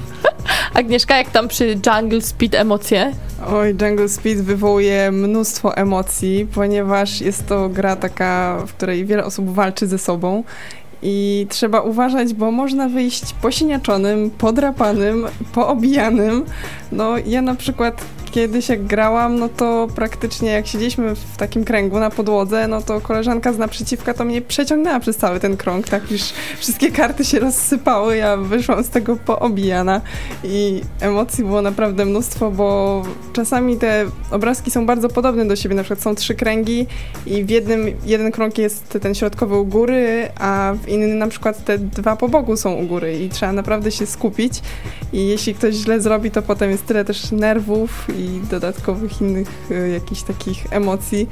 [0.73, 3.11] Agnieszka, jak tam przy Jungle Speed emocje?
[3.47, 9.53] Oj, Jungle Speed wywołuje mnóstwo emocji, ponieważ jest to gra taka, w której wiele osób
[9.53, 10.43] walczy ze sobą
[11.03, 16.45] i trzeba uważać, bo można wyjść posiniaczonym, podrapanym, poobijanym.
[16.91, 18.01] No ja na przykład
[18.31, 23.01] kiedyś jak grałam, no to praktycznie jak siedzieliśmy w takim kręgu na podłodze, no to
[23.01, 26.21] koleżanka z naprzeciwka to mnie przeciągnęła przez cały ten krąg, tak już
[26.59, 30.01] wszystkie karty się rozsypały, ja wyszłam z tego poobijana
[30.43, 33.01] i emocji było naprawdę mnóstwo, bo
[33.33, 36.87] czasami te obrazki są bardzo podobne do siebie, na przykład są trzy kręgi
[37.25, 41.65] i w jednym, jeden krąg jest ten środkowy u góry, a w innym na przykład
[41.65, 44.61] te dwa po bogu są u góry i trzeba naprawdę się skupić
[45.13, 49.89] i jeśli ktoś źle zrobi, to potem jest tyle też nerwów i dodatkowych innych y,
[49.89, 51.29] jakichś takich emocji.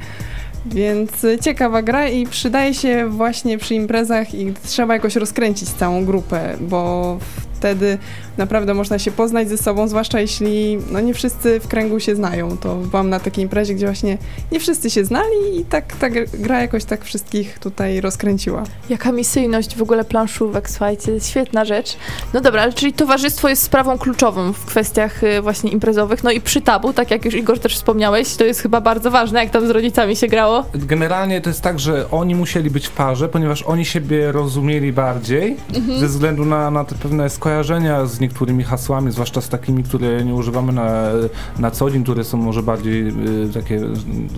[0.66, 6.04] Więc y, ciekawa gra i przydaje się właśnie przy imprezach i trzeba jakoś rozkręcić całą
[6.04, 7.18] grupę, bo
[7.60, 7.98] wtedy
[8.38, 12.56] naprawdę można się poznać ze sobą, zwłaszcza jeśli no nie wszyscy w kręgu się znają.
[12.58, 14.18] To byłam na takiej imprezie, gdzie właśnie
[14.52, 18.64] nie wszyscy się znali i tak ta gra jakoś tak wszystkich tutaj rozkręciła.
[18.88, 21.96] Jaka misyjność w ogóle planszówek, słuchajcie, świetna rzecz.
[22.34, 26.24] No dobra, ale czyli towarzystwo jest sprawą kluczową w kwestiach y, właśnie imprezowych.
[26.24, 29.40] No i przy tabu, tak jak już Igor też wspomniałeś, to jest chyba bardzo ważne,
[29.44, 30.64] jak tam z rodzicami się grało.
[30.74, 35.56] Generalnie to jest tak, że oni musieli być w parze, ponieważ oni siebie rozumieli bardziej,
[35.98, 37.49] ze względu na, na te pewne skojarzenia
[38.04, 41.08] z niektórymi hasłami, zwłaszcza z takimi, które nie używamy na,
[41.58, 43.80] na co dzień, które są może bardziej y, takie,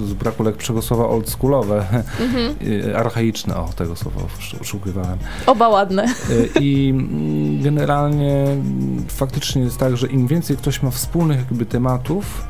[0.06, 1.86] z braku lepszego słowa, oldschoolowe,
[2.62, 4.20] y, archaiczne, o tego słowa
[4.58, 5.18] poszukiwałem.
[5.46, 6.04] Oba ładne.
[6.30, 11.66] Y, I mm, generalnie mm, faktycznie jest tak, że im więcej ktoś ma wspólnych jakby
[11.66, 12.44] tematów,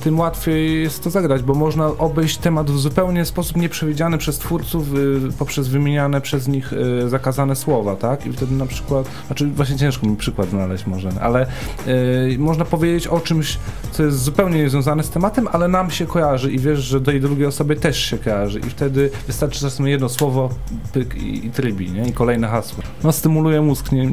[0.00, 4.94] tym łatwiej jest to zagrać, bo można obejść temat w zupełnie sposób nieprzewidziany przez twórców
[4.94, 8.26] y, poprzez wymieniane przez nich y, zakazane słowa, tak?
[8.26, 11.46] I wtedy na przykład, znaczy właśnie ciężko mi przykład znaleźć może, ale
[11.86, 13.58] y, można powiedzieć o czymś,
[13.92, 17.46] co jest zupełnie niezwiązane z tematem, ale nam się kojarzy i wiesz, że tej drugiej
[17.46, 20.48] osobie też się kojarzy i wtedy wystarczy czasem jedno słowo
[20.92, 22.08] pyk i, i trybi, nie?
[22.08, 22.82] I kolejne hasło.
[23.04, 24.10] No stymuluje mózg nie,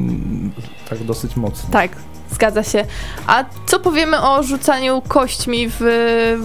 [0.90, 1.70] tak dosyć mocno.
[1.70, 1.96] Tak,
[2.34, 2.84] zgadza się.
[3.26, 5.82] A co powiemy o rzucaniu kośćmi w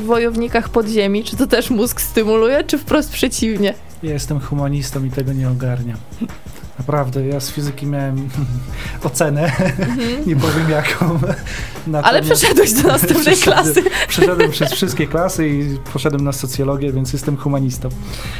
[0.05, 1.23] wojownikach podziemi?
[1.23, 3.73] Czy to też mózg stymuluje, czy wprost przeciwnie?
[4.03, 5.97] Ja jestem humanistą i tego nie ogarniam.
[6.79, 8.29] Naprawdę, ja z fizyki miałem
[9.03, 9.51] ocenę,
[10.27, 11.19] nie powiem jaką.
[11.93, 13.83] Ale Natomiast przeszedłeś do następnej klasy.
[14.07, 17.89] Przeszedłem przez wszystkie klasy i poszedłem na socjologię, więc jestem humanistą.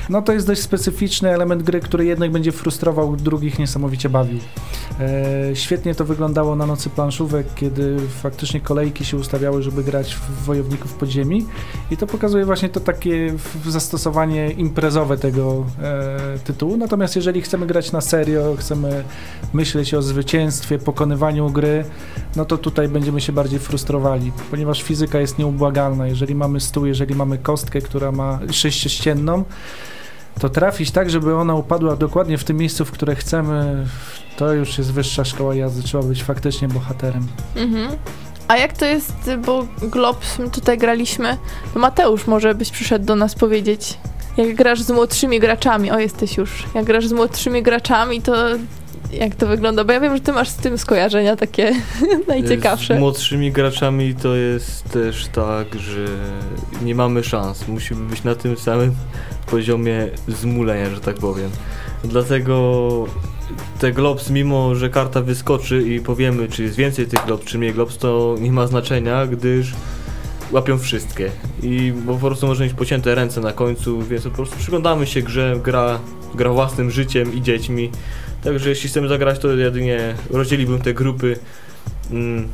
[0.10, 4.40] No to jest dość specyficzny element gry, który jednak będzie frustrował, drugich niesamowicie bawił.
[5.00, 10.46] E, świetnie to wyglądało na nocy planszówek, kiedy faktycznie kolejki się ustawiały, żeby grać w
[10.46, 11.46] wojowników podziemi
[11.92, 13.34] i to pokazuje właśnie to takie
[13.68, 16.78] zastosowanie imprezowe tego e, tytułu.
[16.78, 19.04] Natomiast jeżeli chcemy grać na serio, chcemy
[19.54, 21.86] myśleć o zwycięstwie, pokonywaniu gry,
[22.36, 26.08] no to tutaj będziemy się bardziej frustrowali, ponieważ fizyka jest nieubłagalna.
[26.08, 29.44] Jeżeli mamy stół, jeżeli mamy kostkę, która ma sześciościenną,
[30.40, 33.86] to trafić tak, żeby ona upadła dokładnie w tym miejscu, w które chcemy,
[34.38, 35.84] to już jest wyższa szkoła jazdy.
[35.84, 37.28] Trzeba być faktycznie bohaterem.
[37.56, 37.98] Mhm.
[38.48, 41.38] A jak to jest, bo Globs tutaj graliśmy,
[41.76, 43.98] Mateusz może byś przyszedł do nas powiedzieć,
[44.38, 48.34] jak grasz z młodszymi graczami, o jesteś już, jak grasz z młodszymi graczami, to
[49.12, 49.84] jak to wygląda?
[49.84, 51.76] Bo ja wiem, że ty masz z tym skojarzenia takie
[52.28, 52.96] najciekawsze.
[52.96, 56.06] Z młodszymi graczami to jest też tak, że
[56.82, 57.68] nie mamy szans.
[57.68, 58.96] Musimy być na tym samym
[59.52, 61.50] poziomie zmulenia, że tak powiem.
[62.04, 63.06] Dlatego
[63.80, 67.74] te globs, mimo że karta wyskoczy i powiemy, czy jest więcej tych globs, czy mniej
[67.74, 69.74] globs, to nie ma znaczenia, gdyż
[70.52, 71.32] łapią wszystkie.
[71.64, 75.22] I bo po prostu może mieć pocięte ręce na końcu, więc po prostu przyglądamy się
[75.22, 76.00] grze, gra,
[76.36, 77.92] gra własnym życiem i dziećmi.
[78.44, 81.40] Także jeśli chcemy zagrać, to jedynie rozdzieliłbym te grupy
[82.12, 82.48] mm,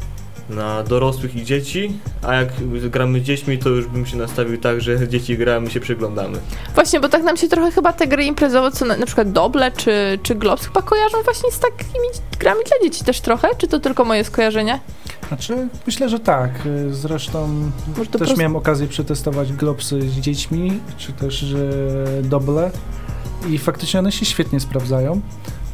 [0.50, 2.50] na dorosłych i dzieci, a jak
[2.90, 6.38] gramy z dziećmi, to już bym się nastawił tak, że dzieci grają, my się przyglądamy.
[6.76, 9.72] Właśnie, bo tak nam się trochę chyba te gry imprezowe, co na, na przykład Doble
[9.72, 12.08] czy, czy Globs chyba kojarzą właśnie z takimi
[12.40, 14.80] grami dla dzieci też trochę, czy to tylko moje skojarzenie?
[15.28, 16.52] Znaczy, myślę, że tak.
[16.92, 17.72] Zresztą
[18.12, 22.72] też prost- miałem okazję przetestować globsy z dziećmi, czy też e, doble
[23.50, 25.22] i faktycznie one się świetnie sprawdzają.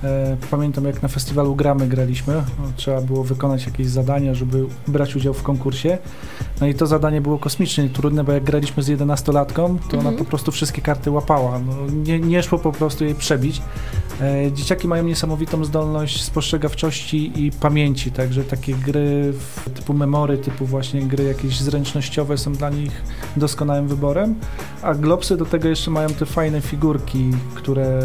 [0.03, 2.43] E, Pamiętam jak na festiwalu Gramy graliśmy, no,
[2.75, 5.97] trzeba było wykonać jakieś zadania, żeby brać udział w konkursie.
[6.61, 10.15] No i to zadanie było kosmicznie trudne, bo jak graliśmy z 11-latką, to ona Mhm.
[10.17, 11.59] po prostu wszystkie karty łapała.
[11.59, 11.73] No,
[12.05, 13.61] nie, nie szło po prostu jej przebić.
[14.21, 19.33] E, Dzieciaki mają niesamowitą zdolność spostrzegawczości i pamięci, także takie gry
[19.75, 23.01] typu memory, typu właśnie gry jakieś zręcznościowe są dla nich
[23.37, 24.35] doskonałym wyborem,
[24.81, 27.99] a globsy do tego jeszcze mają te fajne figurki, które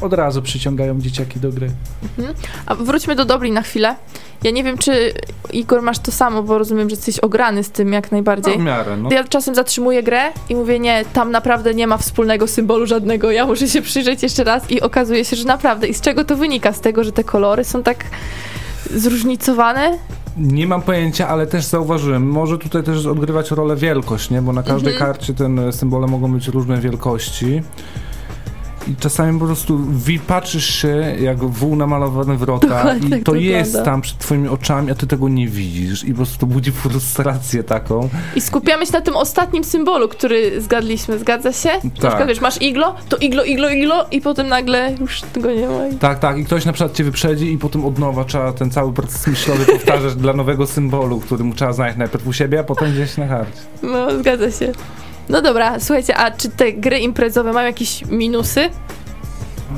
[0.00, 1.70] od razu przyciągają dzieciaki do gry.
[2.18, 2.34] Mhm.
[2.66, 3.94] A wróćmy do Dobli na chwilę.
[4.42, 5.12] Ja nie wiem, czy
[5.52, 8.58] Igor masz to samo, bo rozumiem, że jesteś ograny z tym jak No, najbardziej.
[8.58, 9.08] w miarę, no.
[9.12, 13.46] Ja czasem zatrzymuję grę i mówię, nie, tam naprawdę nie ma wspólnego symbolu żadnego, ja
[13.46, 15.86] muszę się przyjrzeć jeszcze raz i okazuje się, że naprawdę.
[15.88, 16.72] I z czego to wynika?
[16.72, 18.04] Z tego, że te kolory są tak
[18.94, 19.98] zróżnicowane?
[20.36, 24.42] Nie mam pojęcia, ale też zauważyłem, może tutaj też odgrywać rolę wielkość, nie?
[24.42, 25.12] Bo na każdej Mhm.
[25.12, 27.62] karcie ten symbole mogą być różnej wielkości.
[28.90, 29.80] I czasami po prostu
[30.26, 33.90] patrzysz się jak wół namalowany wrota Dokładnie i tak to to jest wygląda.
[33.90, 38.08] tam przed twoimi oczami, a ty tego nie widzisz i po prostu budzi frustrację taką.
[38.36, 41.18] I skupiamy się na tym ostatnim symbolu, który zgadliśmy.
[41.18, 41.68] Zgadza się?
[41.68, 45.66] Na przykład, wiesz, masz iglo, to iglo, iglo, iglo i potem nagle już tego nie
[45.68, 45.78] ma.
[46.00, 46.38] Tak, tak.
[46.38, 49.64] I ktoś na przykład cię wyprzedzi i potem od nowa trzeba ten cały proces myślowy
[49.66, 53.28] powtarzać dla nowego symbolu, który mu trzeba znaleźć najpierw u siebie, a potem gdzieś na
[53.28, 53.60] karcie.
[53.82, 54.72] No, zgadza się.
[55.30, 58.70] No dobra, słuchajcie, a czy te gry imprezowe mają jakieś minusy?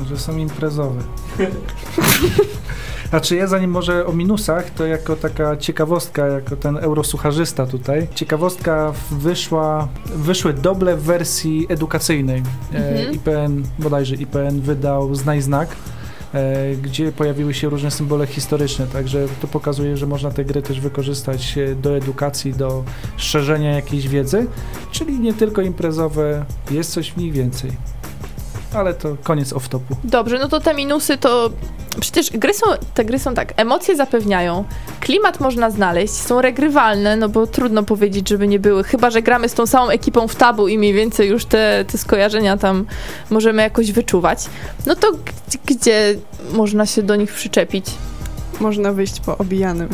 [0.09, 1.01] Że są imprezowe.
[3.09, 8.93] Znaczy ja zanim może o minusach, to jako taka ciekawostka, jako ten eurosucharzysta tutaj, ciekawostka
[9.11, 12.43] wyszła, wyszły doble w wersji edukacyjnej.
[12.73, 13.13] E, Mhm.
[13.13, 15.69] IPN, bodajże IPN wydał Znaj Znak,
[16.81, 21.57] gdzie pojawiły się różne symbole historyczne, także to pokazuje, że można te gry też wykorzystać
[21.57, 22.83] e, do edukacji, do
[23.17, 24.47] szerzenia jakiejś wiedzy,
[24.91, 27.71] czyli nie tylko imprezowe, jest coś mniej więcej.
[28.75, 29.95] Ale to koniec off-topu.
[30.03, 31.49] Dobrze, no to te minusy to...
[31.99, 34.63] Przecież gry są, te gry są tak, emocje zapewniają,
[34.99, 39.49] klimat można znaleźć, są regrywalne, no bo trudno powiedzieć, żeby nie były, chyba, że gramy
[39.49, 42.85] z tą samą ekipą w tabu i mniej więcej już te, te skojarzenia tam
[43.29, 44.45] możemy jakoś wyczuwać.
[44.85, 45.19] No to g-
[45.65, 46.15] gdzie
[46.51, 47.85] można się do nich przyczepić?
[48.59, 49.89] Można wyjść po obijanym.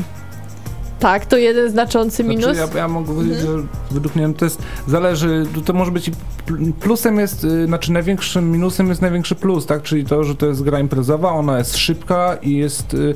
[1.00, 2.44] Tak, to jeden znaczący minus.
[2.56, 3.62] Znaczy, ja, ja mogę powiedzieć, Mhm.
[3.62, 6.12] że według mnie to jest, zależy, to, może być
[6.80, 10.64] plusem jest, y, znaczy największym minusem jest największy plus, tak, czyli to, że to jest
[10.64, 13.16] gra imprezowa, ona jest szybka i jest, y,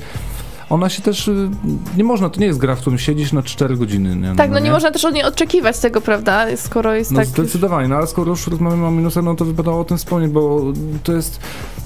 [0.69, 1.49] ona się też, y,
[1.97, 4.35] nie można, to nie jest gra, w którym siedzisz na 4 godziny, nie?
[4.35, 6.57] Tak, no nie można też od niej oczekiwać tego, prawda?
[6.57, 7.27] Skoro jest No tak.
[7.27, 10.61] zdecydowanie, no ale skoro już rozmawiamy o minusach, no to wypadało o tym wspomnieć, bo
[11.03, 11.39] to jest,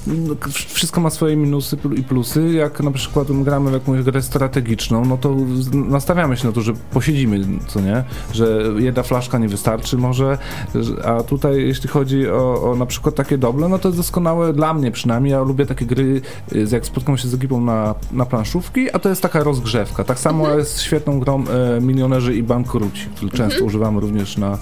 [0.07, 0.35] no,
[0.67, 5.17] wszystko ma swoje minusy i plusy, jak na przykład gramy w jakąś grę strategiczną, no
[5.17, 5.35] to
[5.73, 10.37] nastawiamy się na to, że posiedzimy, co nie, że jedna flaszka nie wystarczy może,
[10.75, 14.53] że- a tutaj jeśli chodzi o, o na przykład takie doble, no to jest doskonałe
[14.53, 16.21] dla mnie przynajmniej, ja lubię takie gry,
[16.55, 20.19] y, jak spotkam się z ekipą na, na planszówki, a to jest taka rozgrzewka, tak
[20.19, 21.43] samo jest świetną grą
[21.77, 24.57] e, Milionerzy i Bankruci, którą często używamy również na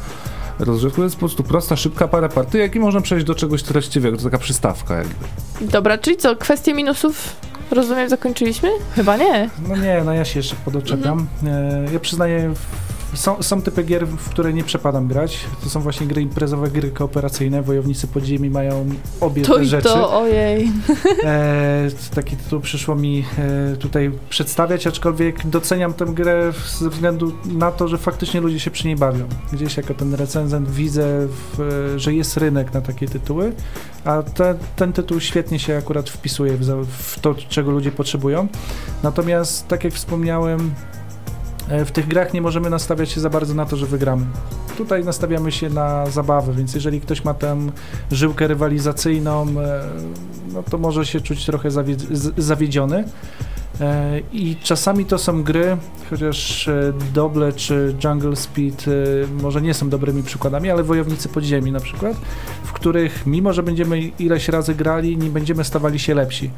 [0.59, 0.97] rozgrzewku.
[0.97, 4.23] To jest po prostu prosta, szybka parę partyjek i można przejść do czegoś treściwego, to
[4.23, 5.15] taka przystawka jakby.
[5.61, 7.35] Dobra, czyli co, kwestię minusów
[7.71, 8.69] rozumiem zakończyliśmy?
[8.95, 9.49] Chyba nie.
[9.67, 11.27] No nie, no ja się jeszcze podoczepiam.
[11.47, 12.84] E, ja przyznaję, w-
[13.15, 15.45] są, są typy gier, w które nie przepadam grać.
[15.63, 17.61] To są właśnie gry imprezowe, gry kooperacyjne.
[17.61, 18.89] Wojownicy podziemi mają
[19.21, 19.83] obie To te rzeczy.
[19.83, 20.71] to, ojej.
[21.23, 23.25] E, taki tytuł przyszło mi
[23.73, 28.71] e, tutaj przedstawiać, aczkolwiek doceniam tę grę ze względu na to, że faktycznie ludzie się
[28.71, 29.25] przy niej bawią.
[29.53, 31.61] Gdzieś jako ten recenzent widzę, w,
[31.95, 33.51] e, że jest rynek na takie tytuły,
[34.05, 38.47] a te, ten tytuł świetnie się akurat wpisuje w, w to, czego ludzie potrzebują.
[39.03, 40.71] Natomiast, tak jak wspomniałem,
[41.69, 44.25] w tych grach nie możemy nastawiać się za bardzo na to, że wygramy.
[44.77, 47.71] Tutaj nastawiamy się na zabawę, więc jeżeli ktoś ma tam
[48.11, 49.83] żyłkę rywalizacyjną, e,
[50.53, 51.69] no to może się czuć trochę
[52.37, 53.03] zawiedziony.
[53.81, 55.77] E, I czasami to są gry,
[56.09, 61.71] chociaż e, Doble czy Jungle Speed e, może nie są dobrymi przykładami, ale Wojownicy Podziemi
[61.71, 62.17] na przykład,
[62.63, 66.51] w których mimo, że będziemy ileś razy grali, nie będziemy stawali się lepsi.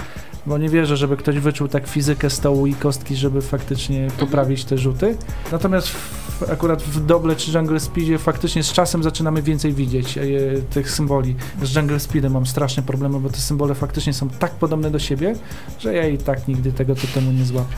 [0.45, 4.77] Bo nie wierzę, żeby ktoś wyczuł tak fizykę stołu i kostki, żeby faktycznie poprawić te
[4.77, 5.17] rzuty.
[5.51, 5.95] Natomiast
[6.51, 10.21] akurat w Doble czy Jungle Speedzie faktycznie z czasem zaczynamy więcej widzieć e,
[10.69, 11.35] tych symboli.
[11.63, 15.35] Z Jungle Speedem mam straszne problemy, bo te symbole faktycznie są tak podobne do siebie,
[15.79, 17.75] że ja i tak nigdy tego totemu nie złapię.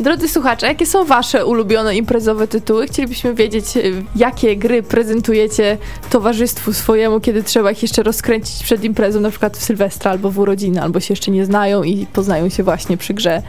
[0.00, 2.86] Drodzy słuchacze, jakie są wasze ulubione imprezowe tytuły?
[2.86, 5.78] Chcielibyśmy wiedzieć, y, jakie gry prezentujecie
[6.10, 10.38] towarzystwu swojemu, kiedy trzeba ich jeszcze rozkręcić przed imprezą, na przykład w Sylwestra albo w
[10.38, 13.42] urodziny, albo się jeszcze nie znają i poznają się właśnie przy grze.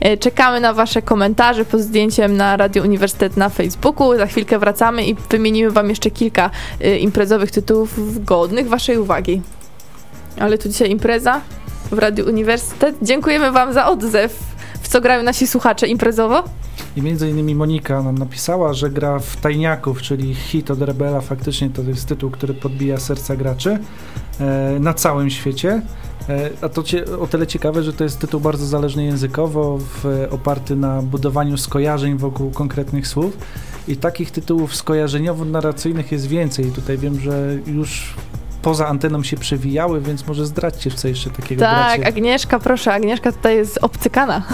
[0.00, 3.65] E, Czekamy na wasze komentarze pod zdjęciem na Radio Uniwersytet na Facebooku.
[4.16, 6.50] Za chwilkę wracamy i wymienimy wam jeszcze kilka
[6.84, 9.42] y, imprezowych tytułów godnych waszej uwagi.
[10.38, 11.40] Ale tu dzisiaj impreza
[11.90, 12.96] w Radio Uniwersytet.
[13.02, 14.38] Dziękujemy wam za odzew.
[14.82, 16.44] W co grają nasi słuchacze imprezowo?
[16.96, 21.20] I między innymi Monika nam napisała, że gra w Tajniaków, czyli hit od Rebela.
[21.20, 23.78] Faktycznie to jest tytuł, który podbija serca graczy
[24.40, 25.82] e, na całym świecie.
[26.28, 26.82] E, a to
[27.20, 32.16] o tyle ciekawe, że to jest tytuł bardzo zależny językowo, w, oparty na budowaniu skojarzeń
[32.16, 33.38] wokół konkretnych słów.
[33.88, 36.64] I takich tytułów skojarzeniowo-narracyjnych jest więcej.
[36.64, 38.14] Tutaj wiem, że już
[38.66, 42.08] poza anteną się przewijały, więc może zdradźcie, co jeszcze takiego Tak, gracie.
[42.08, 44.42] Agnieszka, proszę, Agnieszka tutaj jest obcykana.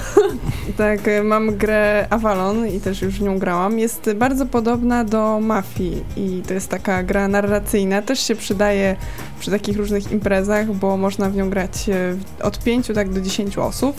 [0.77, 3.79] Tak, e, mam grę Avalon i też już w nią grałam.
[3.79, 8.03] Jest bardzo podobna do Mafii i to jest taka gra narracyjna.
[8.03, 8.97] Też się przydaje
[9.41, 13.59] przy takich różnych imprezach, bo można w nią grać e, od 5 tak do 10
[13.59, 13.97] osób.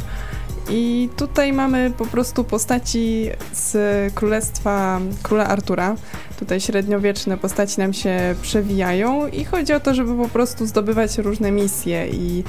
[0.69, 3.73] I tutaj mamy po prostu postaci z
[4.13, 5.95] królestwa króla Artura.
[6.39, 11.51] Tutaj średniowieczne postaci nam się przewijają i chodzi o to, żeby po prostu zdobywać różne
[11.51, 12.43] misje i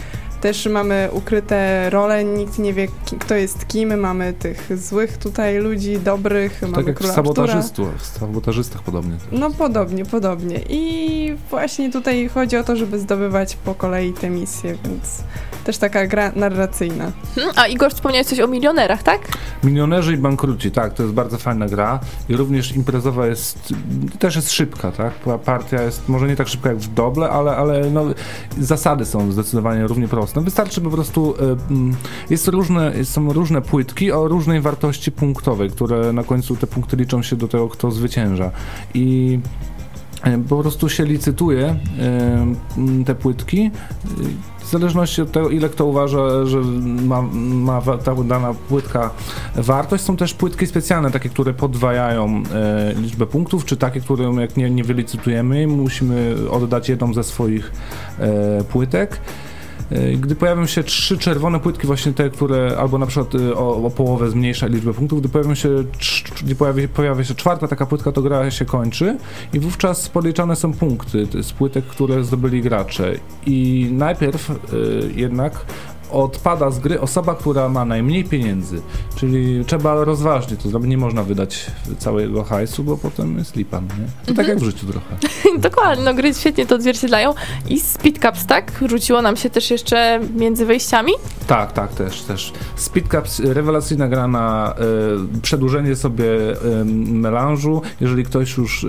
[0.45, 2.89] też mamy ukryte role, nikt nie wie
[3.19, 7.35] kto jest kim, mamy tych złych tutaj ludzi, dobrych, Tak mamy jak w króla Artura.
[7.35, 9.17] sabotażystach, w sabotażystach podobnie.
[9.33, 10.61] No podobnie, podobnie.
[10.69, 15.23] I właśnie tutaj chodzi o to, żeby zdobywać po kolei te misje, więc
[15.65, 17.13] też taka gra narracyjna.
[17.35, 19.21] Hmm, A Igor wspomniałeś coś o milionerach, tak?
[19.65, 23.59] Milionerzy i bankruci, tak, to jest bardzo fajna gra i również imprezowa jest,
[24.19, 27.57] też jest szybka, tak, Pa- partia jest może nie tak szybka jak w Doble, ale,
[27.57, 28.05] ale no,
[28.61, 30.34] zasady są zdecydowanie równie proste.
[30.41, 31.95] Wystarczy po prostu, e, mm,
[32.31, 37.23] jest różne, są różne płytki o różnej wartości punktowej, które na końcu te punkty liczą
[37.23, 38.51] się do tego, kto zwycięża
[38.95, 39.39] i
[40.23, 41.77] e, po prostu się licytuje e,
[42.79, 43.71] m, te płytki
[44.59, 46.61] w zależności od tego, ile kto uważa, że
[47.07, 49.11] ma, ma ta dana płytka
[49.55, 50.05] wartość.
[50.05, 52.43] Są też płytki specjalne, takie, które podwajają
[52.97, 57.73] liczbę punktów, czy takie, które jak nie, nie wylicytujemy, musimy oddać jedną ze swoich
[58.69, 59.21] płytek.
[59.91, 63.85] E, Gdy pojawią się trzy czerwone płytki, właśnie te, które albo na przykład e, o,
[63.87, 65.69] o połowę zmniejsza liczbę punktów, gdy pojawią się,
[66.43, 69.19] gdy pojawi, pojawia się czwarta taka płytka, to gra się kończy
[69.53, 73.15] i wówczas podliczane są punkty z płytek, które zdobyli gracze.
[73.47, 74.55] I najpierw e,
[75.15, 75.67] jednak
[76.15, 78.83] odpada z gry osoba, która ma najmniej pieniędzy,
[79.17, 81.67] czyli trzeba rozważnie to zrobić, nie można wydać
[81.99, 84.09] całego hajsu, bo potem jest lipa, no nie?
[84.27, 85.17] To tak jak w życiu trochę.
[85.69, 87.35] Dokładnie, no gry świetnie to odzwierciedlają.
[87.69, 88.85] I Speed Cups, tak?
[88.87, 91.13] Rzuciło nam się też jeszcze między wejściami.
[91.47, 92.53] Tak, tak, też, też.
[92.77, 94.75] Speed Cups, rewelacyjna gra na
[95.35, 97.83] e, przedłużenie sobie e, melanżu.
[98.01, 98.89] Jeżeli ktoś już e,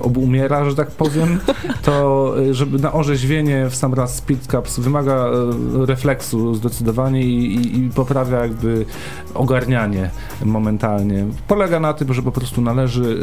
[0.00, 1.40] obumiera, że tak powiem,
[1.84, 5.26] to e, żeby na orzeźwienie w sam raz Speed Cups wymaga
[5.86, 8.86] refleksu zdecydowanie i, i, i poprawia jakby
[9.34, 10.10] ogarnianie
[10.44, 11.26] momentalnie.
[11.48, 13.18] Polega na tym, że po prostu należy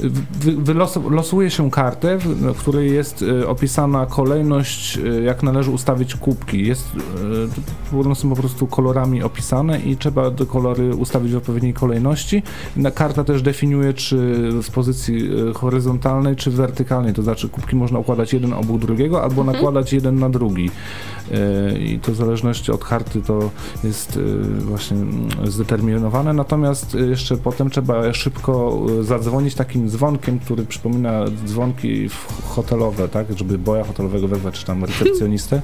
[0.00, 0.08] e,
[0.40, 6.14] wy, wylosu, losuje się kartę, w, której jest e, opisana kolejność, e, jak należy ustawić
[6.14, 6.66] kubki.
[6.66, 6.88] Jest,
[8.04, 12.42] one są po prostu kolorami opisane i trzeba te kolory ustawić w odpowiedniej kolejności.
[12.76, 14.16] Na, karta też definiuje, czy
[14.62, 19.56] w pozycji horyzontalnej, czy wertykalnej, to znaczy kubki można układać jeden obok drugiego, albo Mhm.
[19.56, 20.70] nakładać jeden na drugi.
[21.78, 23.50] I to w zależności od karty to
[23.84, 24.20] jest e,
[24.60, 26.32] właśnie mm, zdeterminowane.
[26.32, 32.08] Natomiast e, jeszcze potem trzeba szybko e, zadzwonić takim dzwonkiem, który przypomina dzwonki
[32.48, 33.26] hotelowe, tak?
[33.36, 35.62] Żeby boja hotelowego wezwać, czy tam recepcjonistę.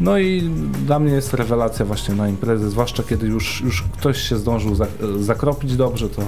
[0.00, 0.50] No i
[0.86, 4.86] dla mnie jest rewelacja właśnie na imprezy, zwłaszcza kiedy już, już ktoś się zdążył za,
[5.20, 6.22] zakropić dobrze, to,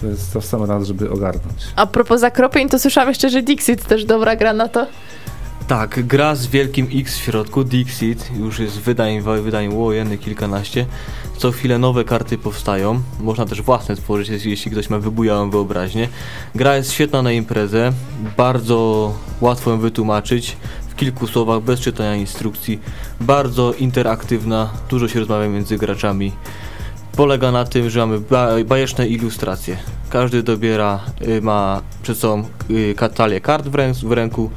[0.00, 1.66] to jest to w sam raz, żeby ogarnąć.
[1.76, 4.86] A propos zakropień, to słyszałam jeszcze, że Dixit też dobra gra na to.
[5.68, 10.86] Tak, gra z wielkim X w środku, Dixit, już jest wydań, wydań łojeny kilkanaście.
[11.36, 16.08] Co chwilę nowe karty powstają, można też własne tworzyć, jeśli- ktoś ma wybujałą wyobraźnię.
[16.54, 17.92] Gra jest świetna na imprezę,
[18.36, 20.56] bardzo łatwo ją wytłumaczyć,
[20.88, 22.80] w kilku słowach, bez czytania instrukcji,
[23.20, 26.32] bardzo interaktywna, dużo się rozmawia między graczami.
[27.16, 29.76] Polega na tym, że mamy ba bajeczne ilustracje.
[30.10, 33.68] Każdy dobiera, y, ma przed sobą y, katalię kart
[34.02, 34.50] w ręku,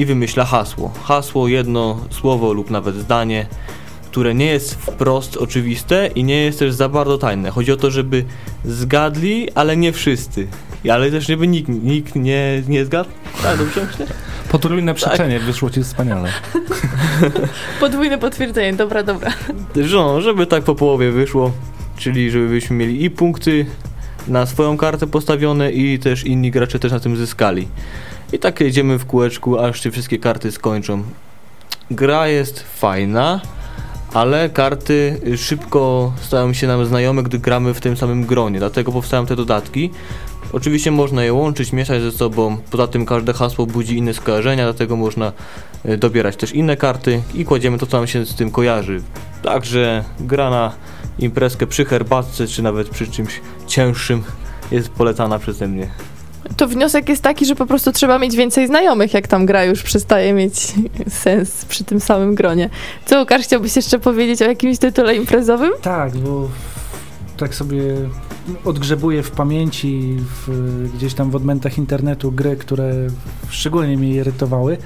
[0.00, 0.92] i wymyśla hasło.
[1.04, 3.46] Hasło, jedno słowo lub nawet zdanie,
[4.10, 7.50] które nie jest wprost oczywiste i nie jest też za bardzo tajne.
[7.50, 8.24] Chodzi o to, żeby
[8.64, 10.46] zgadli, ale nie wszyscy.
[10.84, 13.10] I Ale też żeby nikt, nikt nie, nie zgadł.
[13.42, 14.06] Tak, dobrze myślę?
[14.50, 16.28] Potrójne przeczenie wyszło ci wspaniale.
[17.80, 19.30] Podwójne potwierdzenie, dobra, dobra.
[19.76, 21.52] Że No, żeby tak po połowie wyszło,
[21.96, 23.66] czyli żebyśmy mieli i punkty
[24.28, 27.68] na swoją kartę postawione i też inni gracze też na tym zyskali.
[28.32, 31.02] I tak jedziemy w kółeczku, aż się wszystkie karty skończą.
[31.90, 33.40] Gra jest fajna,
[34.12, 39.26] ale karty szybko stają się nam znajome, gdy gramy w tym samym gronie, dlatego powstają
[39.26, 39.90] te dodatki.
[40.52, 44.96] Oczywiście można je łączyć, mieszać ze sobą, poza tym każde hasło budzi inne skojarzenia, dlatego
[44.96, 45.32] można
[45.84, 49.02] e, dobierać też inne karty i kładziemy to, co nam się z tym kojarzy.
[49.42, 50.72] Także gra na
[51.20, 54.22] imprezkę przy herbatce, czy nawet przy czymś cięższym
[54.70, 55.88] jest polecana przeze mnie.
[56.56, 59.82] To wniosek jest taki, że po prostu trzeba mieć więcej znajomych, jak tam gra już
[59.82, 60.74] przestaje mieć
[61.08, 62.70] sens przy tym samym gronie.
[63.06, 65.70] Co, Łukasz, chciałbyś jeszcze powiedzieć o jakimś tytule imprezowym?
[65.82, 66.48] Tak, bo
[67.36, 67.82] tak sobie
[68.64, 70.16] odgrzebuję w pamięci,
[70.46, 72.92] w, gdzieś tam w odmętach internetu gry, które
[73.48, 74.76] szczególnie mnie irytowały.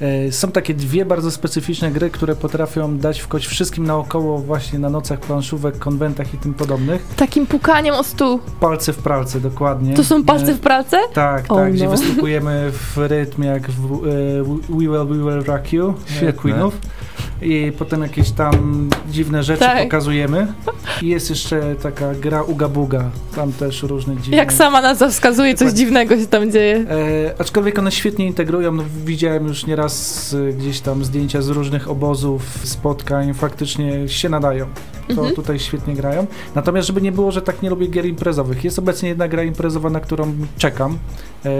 [0.00, 4.78] E, Są takie dwie bardzo specyficzne gry, które potrafią dać w kość wszystkim naokoło właśnie
[4.78, 7.06] na nocach planszówek, konwentach i tym podobnych.
[7.16, 8.40] Takim pukaniem o stół.
[8.60, 9.94] Palce w pralce, dokładnie.
[9.94, 10.96] To są palce w pralce?
[11.14, 11.90] Tak, O, tak, gdzie no.
[11.90, 16.32] występujemy w rytm jak w e, We Will, We Will Rock You, e, Świetne.
[16.32, 16.78] Queenów.
[17.42, 19.82] I potem jakieś tam dziwne rzeczy Tak.
[19.82, 20.46] pokazujemy.
[21.02, 24.36] I jest jeszcze taka gra Uga Buga, tam też różne dziwne...
[24.36, 26.76] Jak sama nazwa wskazuje, coś dziwnego się tam dzieje.
[26.76, 28.72] E, aczkolwiek one świetnie integrują.
[28.72, 34.66] No, widziałem już nieraz e, gdzieś tam zdjęcia z różnych obozów, spotkań, faktycznie się nadają.
[35.06, 35.34] To Mhm.
[35.34, 36.26] tutaj świetnie grają.
[36.54, 38.64] Natomiast, żeby nie było, że tak nie lubię gier imprezowych.
[38.64, 40.98] Jest obecnie jedna gra imprezowa, na którą czekam.
[41.44, 41.50] E,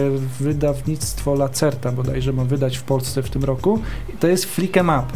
[0.40, 3.78] wydawnictwo Lacerta bodajże ma wydać w Polsce w tym roku.
[4.14, 5.06] I to jest Flick 'em Up.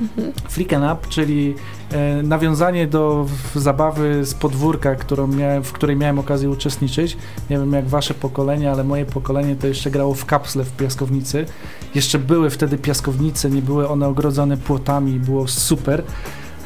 [0.00, 0.92] Mhm.
[0.92, 1.54] Up, czyli
[1.92, 7.16] e, nawiązanie do zabawy z podwórka, którą miałem, w której miałem okazję uczestniczyć.
[7.50, 11.46] Nie wiem jak wasze pokolenie, ale moje pokolenie to jeszcze grało w kapsle w piaskownicy.
[11.94, 16.02] Jeszcze były wtedy piaskownice, nie były one ogrodzone płotami, było super.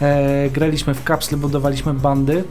[0.03, 2.45] E, graliśmy w kapsle, budowaliśmy bandy.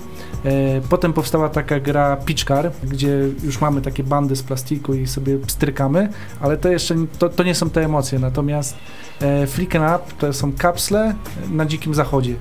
[0.46, 5.38] E, potem powstała taka gra Pitchcar, gdzie już mamy takie bandy z plastiku i sobie
[5.48, 6.10] strykamy,
[6.42, 8.20] ale to jeszcze to, to nie są te emocje.
[8.20, 8.76] Natomiast
[9.22, 11.14] e, Flick 'em Up to są kapsle
[11.52, 12.36] na dzikim zachodzie.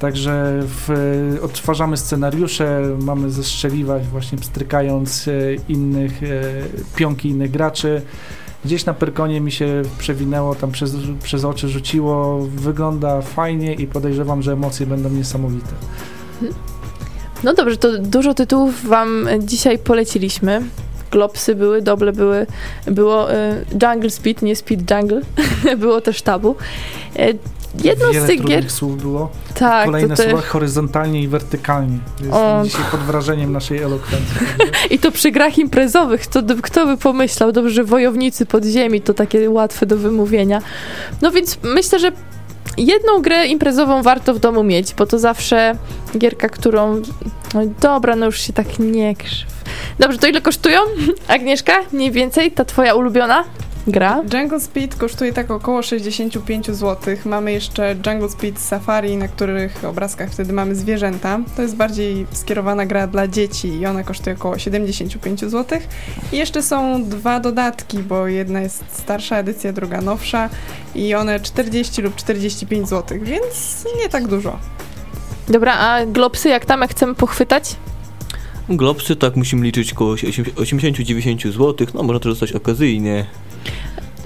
[0.00, 5.32] Także w, odtwarzamy scenariusze, mamy zestrzeliwać właśnie pstrykając e,
[5.68, 6.26] innych, e,
[6.96, 8.02] pionki innych graczy.
[8.64, 12.40] Gdzieś na Pyrkonie mi się przewinęło, tam przez, przez oczy rzuciło.
[12.40, 15.70] Wygląda fajnie i podejrzewam, że emocje będą niesamowite.
[17.44, 20.62] No dobrze, to dużo tytułów wam dzisiaj poleciliśmy.
[21.10, 22.46] Glopsy były, doble były,
[22.86, 25.20] było e, Jungle Speed, nie Speed Jungle,
[25.82, 26.56] było też tabu.
[27.16, 27.28] E,
[27.84, 29.30] jedno Wiele z tych gier, słów było.
[29.54, 31.98] tak, Kolejne też, słowa horyzontalnie i wertykalnie.
[32.20, 32.62] Jestem O.
[32.64, 34.36] dzisiaj pod wrażeniem naszej elokwencji.
[34.94, 39.50] i to przy grach imprezowych, to kto by pomyślał, dobrze, że wojownicy podziemi to takie
[39.50, 40.62] łatwe do wymówienia.
[41.22, 42.12] No więc myślę, że
[42.76, 45.74] jedną grę imprezową warto w domu mieć, bo to zawsze
[46.18, 47.02] gierka, którą,
[47.54, 49.48] no dobra, no już się tak nie krzyw.
[49.98, 50.80] Dobrze, to ile kosztują?
[51.28, 53.44] Agnieszka, mniej więcej, ta twoja ulubiona
[53.86, 54.22] gra?
[54.34, 57.16] Jungle Speed kosztuje tak około 65 zł.
[57.24, 61.40] Mamy jeszcze Jungle Speed Safari, na których obrazkach wtedy mamy zwierzęta.
[61.56, 65.78] To jest bardziej skierowana gra dla dzieci i ona kosztuje około 75 zł.
[66.32, 70.48] I jeszcze są dwa dodatki, bo jedna jest starsza edycja, druga nowsza
[70.94, 74.58] i one 40 lub 45 zł, więc nie tak dużo.
[75.48, 77.76] Dobra, a glopsy, jak tam, jak chcemy pochwytać?
[78.68, 83.26] Globsy tak musimy liczyć około 80-90 zł, no można też dostać okazyjnie.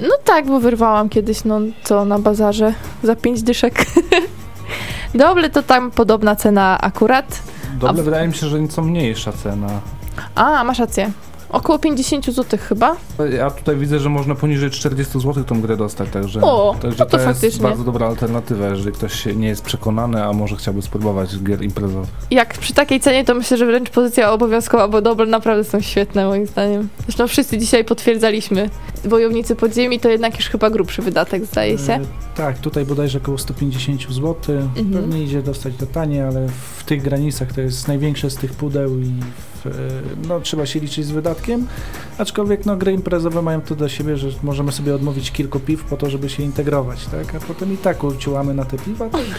[0.00, 3.74] No tak, bo wyrwałam kiedyś, no to na bazarze za pięć dyszek.
[5.14, 7.42] Doble to tam podobna cena akurat.
[7.78, 9.68] Dobre, A- wydaje mi się, że nieco mniejsza cena.
[10.34, 11.10] A, masz rację.
[11.48, 12.96] Około 50 zł chyba.
[13.36, 17.06] Ja tutaj widzę, że można poniżej 40 zł tą grę dostać, także, O, także no
[17.06, 17.62] to jest faktycznie.
[17.62, 22.08] bardzo dobra alternatywa, jeżeli ktoś się nie jest przekonany, a może chciałby spróbować gier imprezowych.
[22.30, 26.26] Jak przy takiej cenie, to myślę, że wręcz pozycja obowiązkowa, bo doble naprawdę są świetne
[26.26, 26.88] moim zdaniem.
[27.02, 28.70] Zresztą wszyscy dzisiaj potwierdzaliśmy.
[29.04, 31.92] Wojownicy podziemi to jednak już chyba grubszy wydatek, zdaje się.
[31.92, 32.00] E,
[32.36, 34.34] tak, tutaj bodajże około 150 zł.
[34.48, 34.92] Mhm.
[34.92, 38.98] Pewnie idzie dostać to tanie, ale w tych granicach to jest największe z tych pudeł
[38.98, 39.20] i
[39.64, 39.70] w, e,
[40.28, 41.66] no, trzeba się liczyć z wydatkiem.
[42.18, 45.96] Aczkolwiek no, gry imprezowe mają to do siebie, że możemy sobie odmówić kilku piw po
[45.96, 47.34] to, żeby się integrować, tak?
[47.34, 49.34] A potem i tak uciłamy na te piwa, także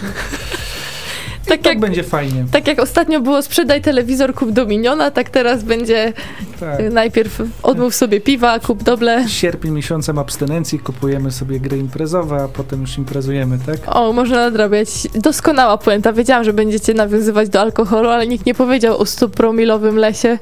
[1.45, 2.45] Tak tak jak, będzie fajnie.
[2.51, 6.13] tak jak ostatnio było sprzedaj telewizor, kup Dominiona, tak teraz będzie
[6.59, 6.79] Tak.
[6.79, 9.29] y, najpierw odmów sobie piwa, kup doble.
[9.29, 13.77] Sierpień miesiącem abstynencji, kupujemy sobie gry imprezowe, a potem już imprezujemy, tak?
[13.95, 14.89] O, można nadrabiać.
[15.15, 16.13] Doskonała puenta.
[16.13, 20.37] Wiedziałam, że będziecie nawiązywać do alkoholu, ale nikt nie powiedział o 100-promilowym lesie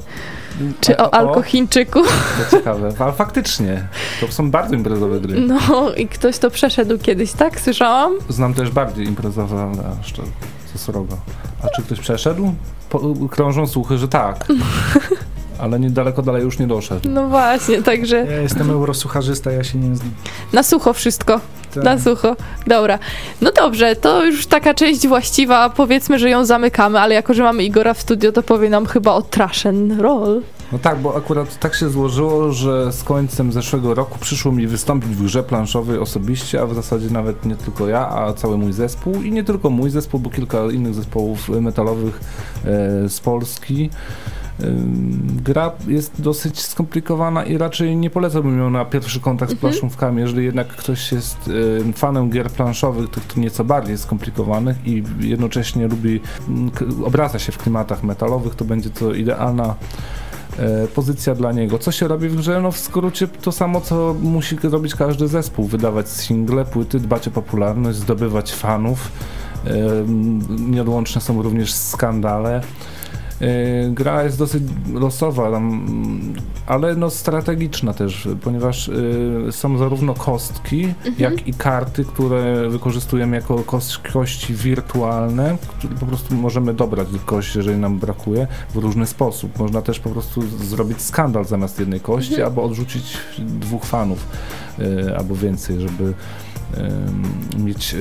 [0.81, 1.99] czy A- o alkochińczyku.
[2.03, 3.87] To ciekawe, ale faktycznie,
[4.21, 5.39] to są bardzo imprezowe gry.
[5.41, 7.59] No i ktoś to przeszedł kiedyś, tak?
[7.59, 8.13] Słyszałam?
[8.29, 10.13] Znam też bardziej imprezowe, ale aż
[10.73, 11.17] to co srogo.
[11.63, 12.53] A czy ktoś przeszedł?
[12.89, 12.99] Po,
[13.31, 14.45] krążą słuchy, że tak.
[15.59, 17.09] Ale niedaleko dalej już nie doszedł.
[17.09, 20.11] No właśnie, także Ja jestem eurosucharzysta, ja się nie znam.
[20.53, 21.39] na sucho wszystko.
[21.73, 21.83] Tak.
[21.83, 22.35] Na sucho.
[22.67, 22.99] Dobra.
[23.41, 25.69] No dobrze, to już taka część właściwa.
[25.69, 29.13] Powiedzmy, że ją zamykamy, ale jako, że mamy Igora w studio, to powie nam chyba
[29.13, 30.41] o Trash and Roll.
[30.73, 35.09] No tak, bo akurat tak się złożyło, że z końcem zeszłego roku przyszło mi wystąpić
[35.09, 39.21] w grze planszowej osobiście, a w zasadzie nawet nie tylko ja, a cały mój zespół
[39.21, 42.19] i nie tylko mój zespół, bo kilka innych zespołów metalowych
[42.65, 43.89] e, z Polski.
[44.63, 50.21] Ym, Gra jest dosyć skomplikowana i raczej nie polecałbym ją na pierwszy kontakt z planszówkami.
[50.21, 51.47] Jeżeli jednak ktoś jest
[51.81, 56.21] ym, fanem gier planszowych, tych nieco bardziej skomplikowanych i jednocześnie lubi,
[57.05, 60.22] obraca się w klimatach metalowych, to będzie to idealna e,
[60.95, 61.79] pozycja dla niego.
[61.79, 62.61] Co się robi w grze?
[62.61, 65.65] No w skrócie to samo, co musi robić każdy zespół.
[65.65, 69.11] Wydawać single, płyty, dbać o popularność, zdobywać fanów.
[69.65, 72.61] Em, Nieodłączne są również skandale.
[73.43, 74.63] E, Gra jest dosyć
[74.93, 75.61] losowa,
[76.65, 83.63] ale no strategiczna też, ponieważ e, są zarówno kostki, jak i karty, które wykorzystujemy jako
[84.13, 85.57] kości wirtualne,
[85.99, 89.59] po prostu możemy dobrać do kości, jeżeli nam brakuje, w różny sposób.
[89.59, 94.27] Można też po prostu zrobić skandal zamiast jednej kości, albo odrzucić dwóch fanów,
[94.79, 96.13] e, albo więcej, żeby
[97.57, 97.95] mieć...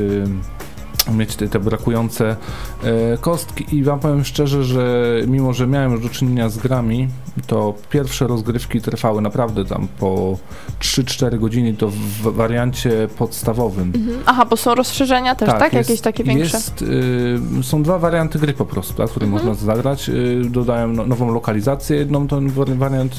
[1.10, 2.36] mieć te, te brakujące
[2.84, 7.08] e, kostki i wam powiem szczerze, że mimo, że miałem już do czynienia z grami,
[7.46, 10.38] to pierwsze rozgrywki trwały naprawdę tam po
[10.80, 13.92] 3-4 godziny, to w wariancie podstawowym.
[13.96, 14.18] Mhm.
[14.26, 15.72] Aha, bo są rozszerzenia też, tak?
[15.72, 16.56] jest- Jakieś takie większe.
[16.56, 19.46] Jest, y, są dwa warianty gry po prostu, tak, które Mhm.
[19.46, 20.08] można zagrać.
[20.08, 23.18] Y, dodałem no, nową lokalizację, jedną ten wari- wariant,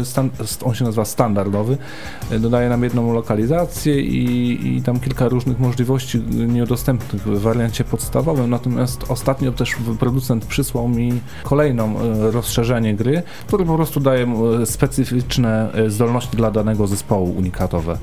[0.00, 0.30] y, stan,
[0.64, 1.78] on się nazywa standardowy.
[2.32, 7.84] Y, dodaje nam jedną lokalizację i, i tam kilka różnych możliwości y, niedostępnych w wariancie
[7.84, 8.50] podstawowym.
[8.50, 11.94] Natomiast ostatnio też producent przysłał mi kolejną
[12.28, 14.26] y, rozszerzenie gry, które po prostu daje
[14.62, 17.98] y, specyficzne y, zdolności dla danego zespołu unikatowe.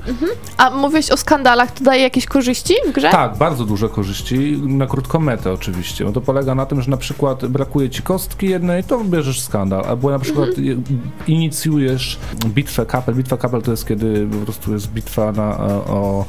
[0.56, 3.10] A mówiłeś o skandalach, to daje jakieś korzyści w grze?
[3.10, 6.04] Tak, bardzo duże korzyści, na krótką metę oczywiście.
[6.04, 9.84] No to polega na tym, że na przykład brakuje ci kostki jednej, to bierzesz skandal,
[9.88, 10.82] albo na przykład Mhm.
[11.26, 13.14] inicjujesz bitwę kapel.
[13.14, 16.24] Bitwa kapel to jest kiedy po prostu jest bitwa na, e, o,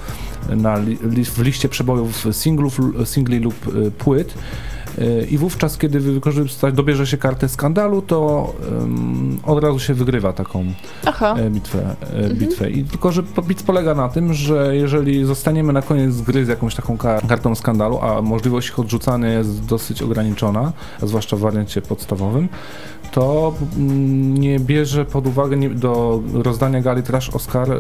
[0.49, 3.55] na li, w liście przebojów singlów, singli lub
[3.87, 4.33] e, płyt.
[4.97, 8.53] E, I wówczas, kiedy wykorzystać, dobierze się kartę skandalu, to
[9.43, 10.65] od razu się wygrywa taką
[11.05, 11.35] Aha.
[11.37, 12.35] e, bitwę, e, Mhm.
[12.35, 12.69] bitwę.
[12.69, 16.75] I tylko, że bit polega na tym, że jeżeli zostaniemy na koniec gry z jakąś
[16.75, 20.71] taką kar- kartą skandalu, a możliwość ich odrzucania jest dosyć ograniczona,
[21.01, 22.49] zwłaszcza w wariancie podstawowym,
[23.13, 27.77] to mm, nie bierze pod uwagę do rozdania gali Trash Oscar e,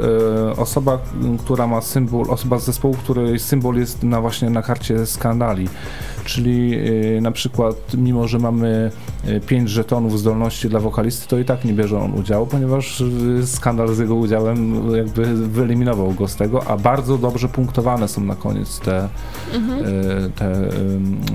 [0.57, 0.99] osoba,
[1.39, 5.69] która ma symbol, osoba z zespołu, której symbol jest na właśnie na karcie skandali.
[6.25, 6.75] Czyli
[7.17, 8.91] e, na przykład, mimo że mamy
[9.47, 13.03] 5 żetonów zdolności dla wokalisty, to i tak nie bierze on udziału, ponieważ
[13.41, 18.21] e, skandal z jego udziałem jakby wyeliminował go z tego, a bardzo dobrze punktowane są
[18.21, 19.07] na koniec te,
[19.53, 19.83] Mhm.
[20.31, 20.69] te em,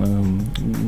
[0.03, 0.37] em,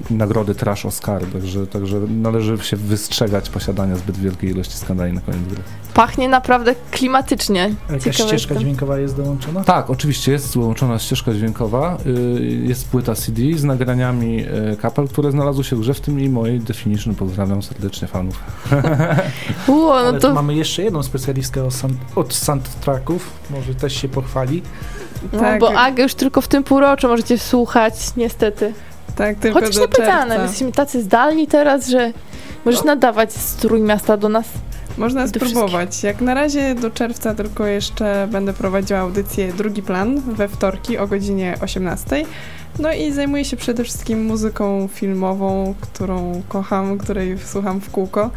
[0.09, 5.41] nagrody Trash Oscar, także, także należy się wystrzegać posiadania zbyt wielkiej ilości skandali na koniec
[5.43, 5.61] gry.
[5.93, 7.63] Pachnie naprawdę klimatycznie.
[7.89, 8.57] A Jakaś Ciekawe ścieżka jestem.
[8.59, 9.63] dźwiękowa jest dołączona?
[9.63, 13.63] Tak, oczywiście jest złączona ścieżka dźwiękowa, y, jest płyta CD z
[13.95, 17.15] nagraniami y, kapel, które znalazły się w grze, w tym i mojej Definition.
[17.15, 18.39] Pozdrawiam serdecznie fanów.
[19.93, 24.61] Ale no to mamy jeszcze jedną specjalistkę od sound- od soundtracków, może też się pochwali.
[25.33, 25.59] no, Tak.
[25.59, 28.73] bo Agę już tylko w tym półroczu możecie słuchać, niestety.
[29.15, 29.87] Tak, tylko Chociaż do
[30.43, 32.13] jesteśmy tacy zdalni teraz, że
[32.65, 34.45] możesz nadawać z Trójmiasta do nas.
[34.97, 36.03] Można do spróbować.
[36.03, 41.07] Jak na razie do czerwca tylko jeszcze będę prowadziła audycję Drugi Plan we wtorki o
[41.07, 42.25] godzinie 18.
[42.79, 48.29] No i zajmuję się przede wszystkim muzyką filmową, którą kocham, której słucham w kółko.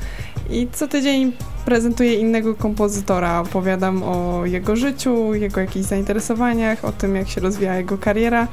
[0.50, 1.32] I co tydzień
[1.64, 3.40] prezentuję innego kompozytora.
[3.40, 8.48] Opowiadam o jego życiu, jego jakichś zainteresowaniach, o tym, jak się rozwija jego kariera.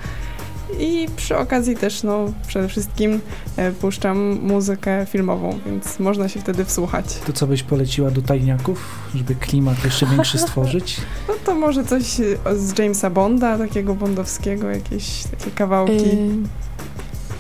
[0.80, 3.19] I przy okazji też, no, przede wszystkim
[3.57, 7.05] e, puszczam muzykę filmową, więc można się wtedy wsłuchać.
[7.26, 10.97] To co byś poleciła do tajniaków, żeby klimat jeszcze większy stworzyć?
[11.28, 15.93] No to może coś e, z Jamesa Bonda, takiego bondowskiego, jakieś takie kawałki.
[15.93, 16.43] Yy,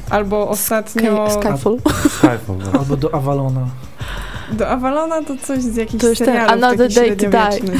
[0.09, 1.77] Albo ostatnio Sky, Skyfall.
[2.09, 2.79] Skyfall, no.
[2.79, 3.67] Albo do Avalona.
[4.53, 7.77] Do Avalona to coś z jakichś To już ten serialów Another takich Day to Die.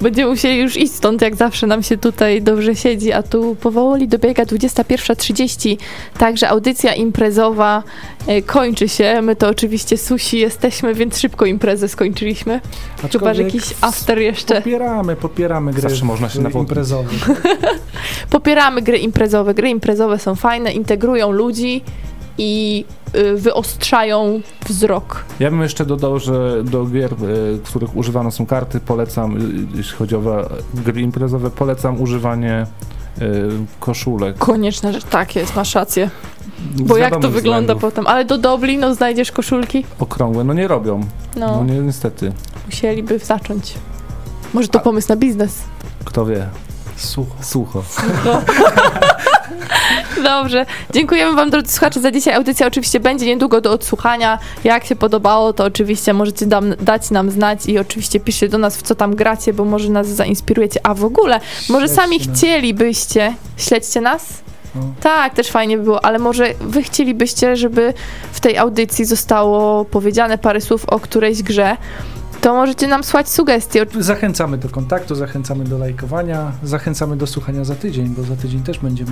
[0.00, 4.08] Będziemy musieli już iść stąd, jak zawsze nam się tutaj dobrze siedzi, a tu powoli
[4.08, 5.76] dobiega 21.30,
[6.18, 7.82] także audycja imprezowa
[8.26, 9.22] e, kończy się.
[9.22, 12.60] My to oczywiście susi jesteśmy, więc szybko imprezę skończyliśmy.
[12.60, 14.54] Chyba, że Aczkolwiek jakiś after jeszcze.
[14.54, 17.08] Popieramy, popieramy gry Zawsze można się imprezowe.
[18.30, 19.54] Popieramy gry imprezowe.
[19.54, 21.82] Gry imprezowe są fajne, integrują ludzi
[22.42, 22.84] i
[23.14, 25.24] y, wyostrzają wzrok.
[25.40, 29.96] Ja bym jeszcze dodał, że do gier, y, których używane są karty, polecam, y, jeśli
[29.96, 30.20] chodzi o
[30.74, 32.66] gry imprezowe, polecam używanie
[33.80, 34.38] koszulek.
[34.38, 36.10] Konieczna rzecz, tak jest, masz rację.
[36.76, 37.82] Bo jak to wiadomych wygląda względów.
[37.94, 38.06] potem?
[38.06, 39.84] Ale do dobli, no znajdziesz koszulki?
[39.98, 41.00] Okrągłe, no nie robią.
[41.36, 42.32] No, No, nie, niestety.
[42.66, 43.74] musieliby zacząć.
[44.54, 45.62] Może to A- pomysł na biznes.
[46.04, 46.46] Kto wie.
[47.00, 47.34] Sucho.
[47.42, 47.82] Sucho.
[50.22, 50.66] Dobrze.
[50.94, 52.34] Dziękujemy Wam, drodzy słuchacze, za dzisiaj.
[52.34, 54.38] Audycja oczywiście będzie niedługo do odsłuchania.
[54.64, 58.76] Jak się podobało, to oczywiście możecie dam, dać nam znać i oczywiście piszcie do nas,
[58.76, 60.80] w co tam gracie, bo może nas zainspirujecie.
[60.82, 62.28] A w ogóle, może Śledźcie sami nas.
[62.28, 63.34] chcielibyście...
[63.56, 64.26] Śledźcie nas?
[64.74, 64.82] No.
[65.00, 67.94] Tak, też fajnie by było, ale może wy chcielibyście, żeby
[68.32, 71.76] w tej audycji zostało powiedziane parę słów o którejś grze,
[72.40, 73.86] to możecie nam słać sugestie.
[73.98, 78.78] Zachęcamy do kontaktu, zachęcamy do lajkowania, zachęcamy do słuchania za tydzień, bo za tydzień też
[78.78, 79.10] będziemy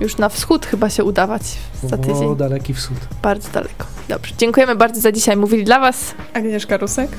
[0.00, 1.42] Już na wschód chyba się udawać
[1.82, 2.36] za o tydzień.
[2.36, 2.98] daleki wschód.
[3.22, 3.86] Bardzo daleko.
[4.08, 5.36] Dobrze, dziękujemy bardzo za dzisiaj.
[5.36, 7.10] Mówili dla Was Agnieszka Rusek.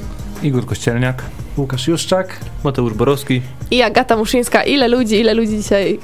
[0.44, 1.24] Igor Kościelniak.
[1.58, 2.38] Łukasz Juszczak.
[2.64, 3.42] Mateusz Borowski.
[3.72, 4.64] i Agata Muszyńska.
[4.64, 6.00] Ile ludzi, ile ludzi dzisiaj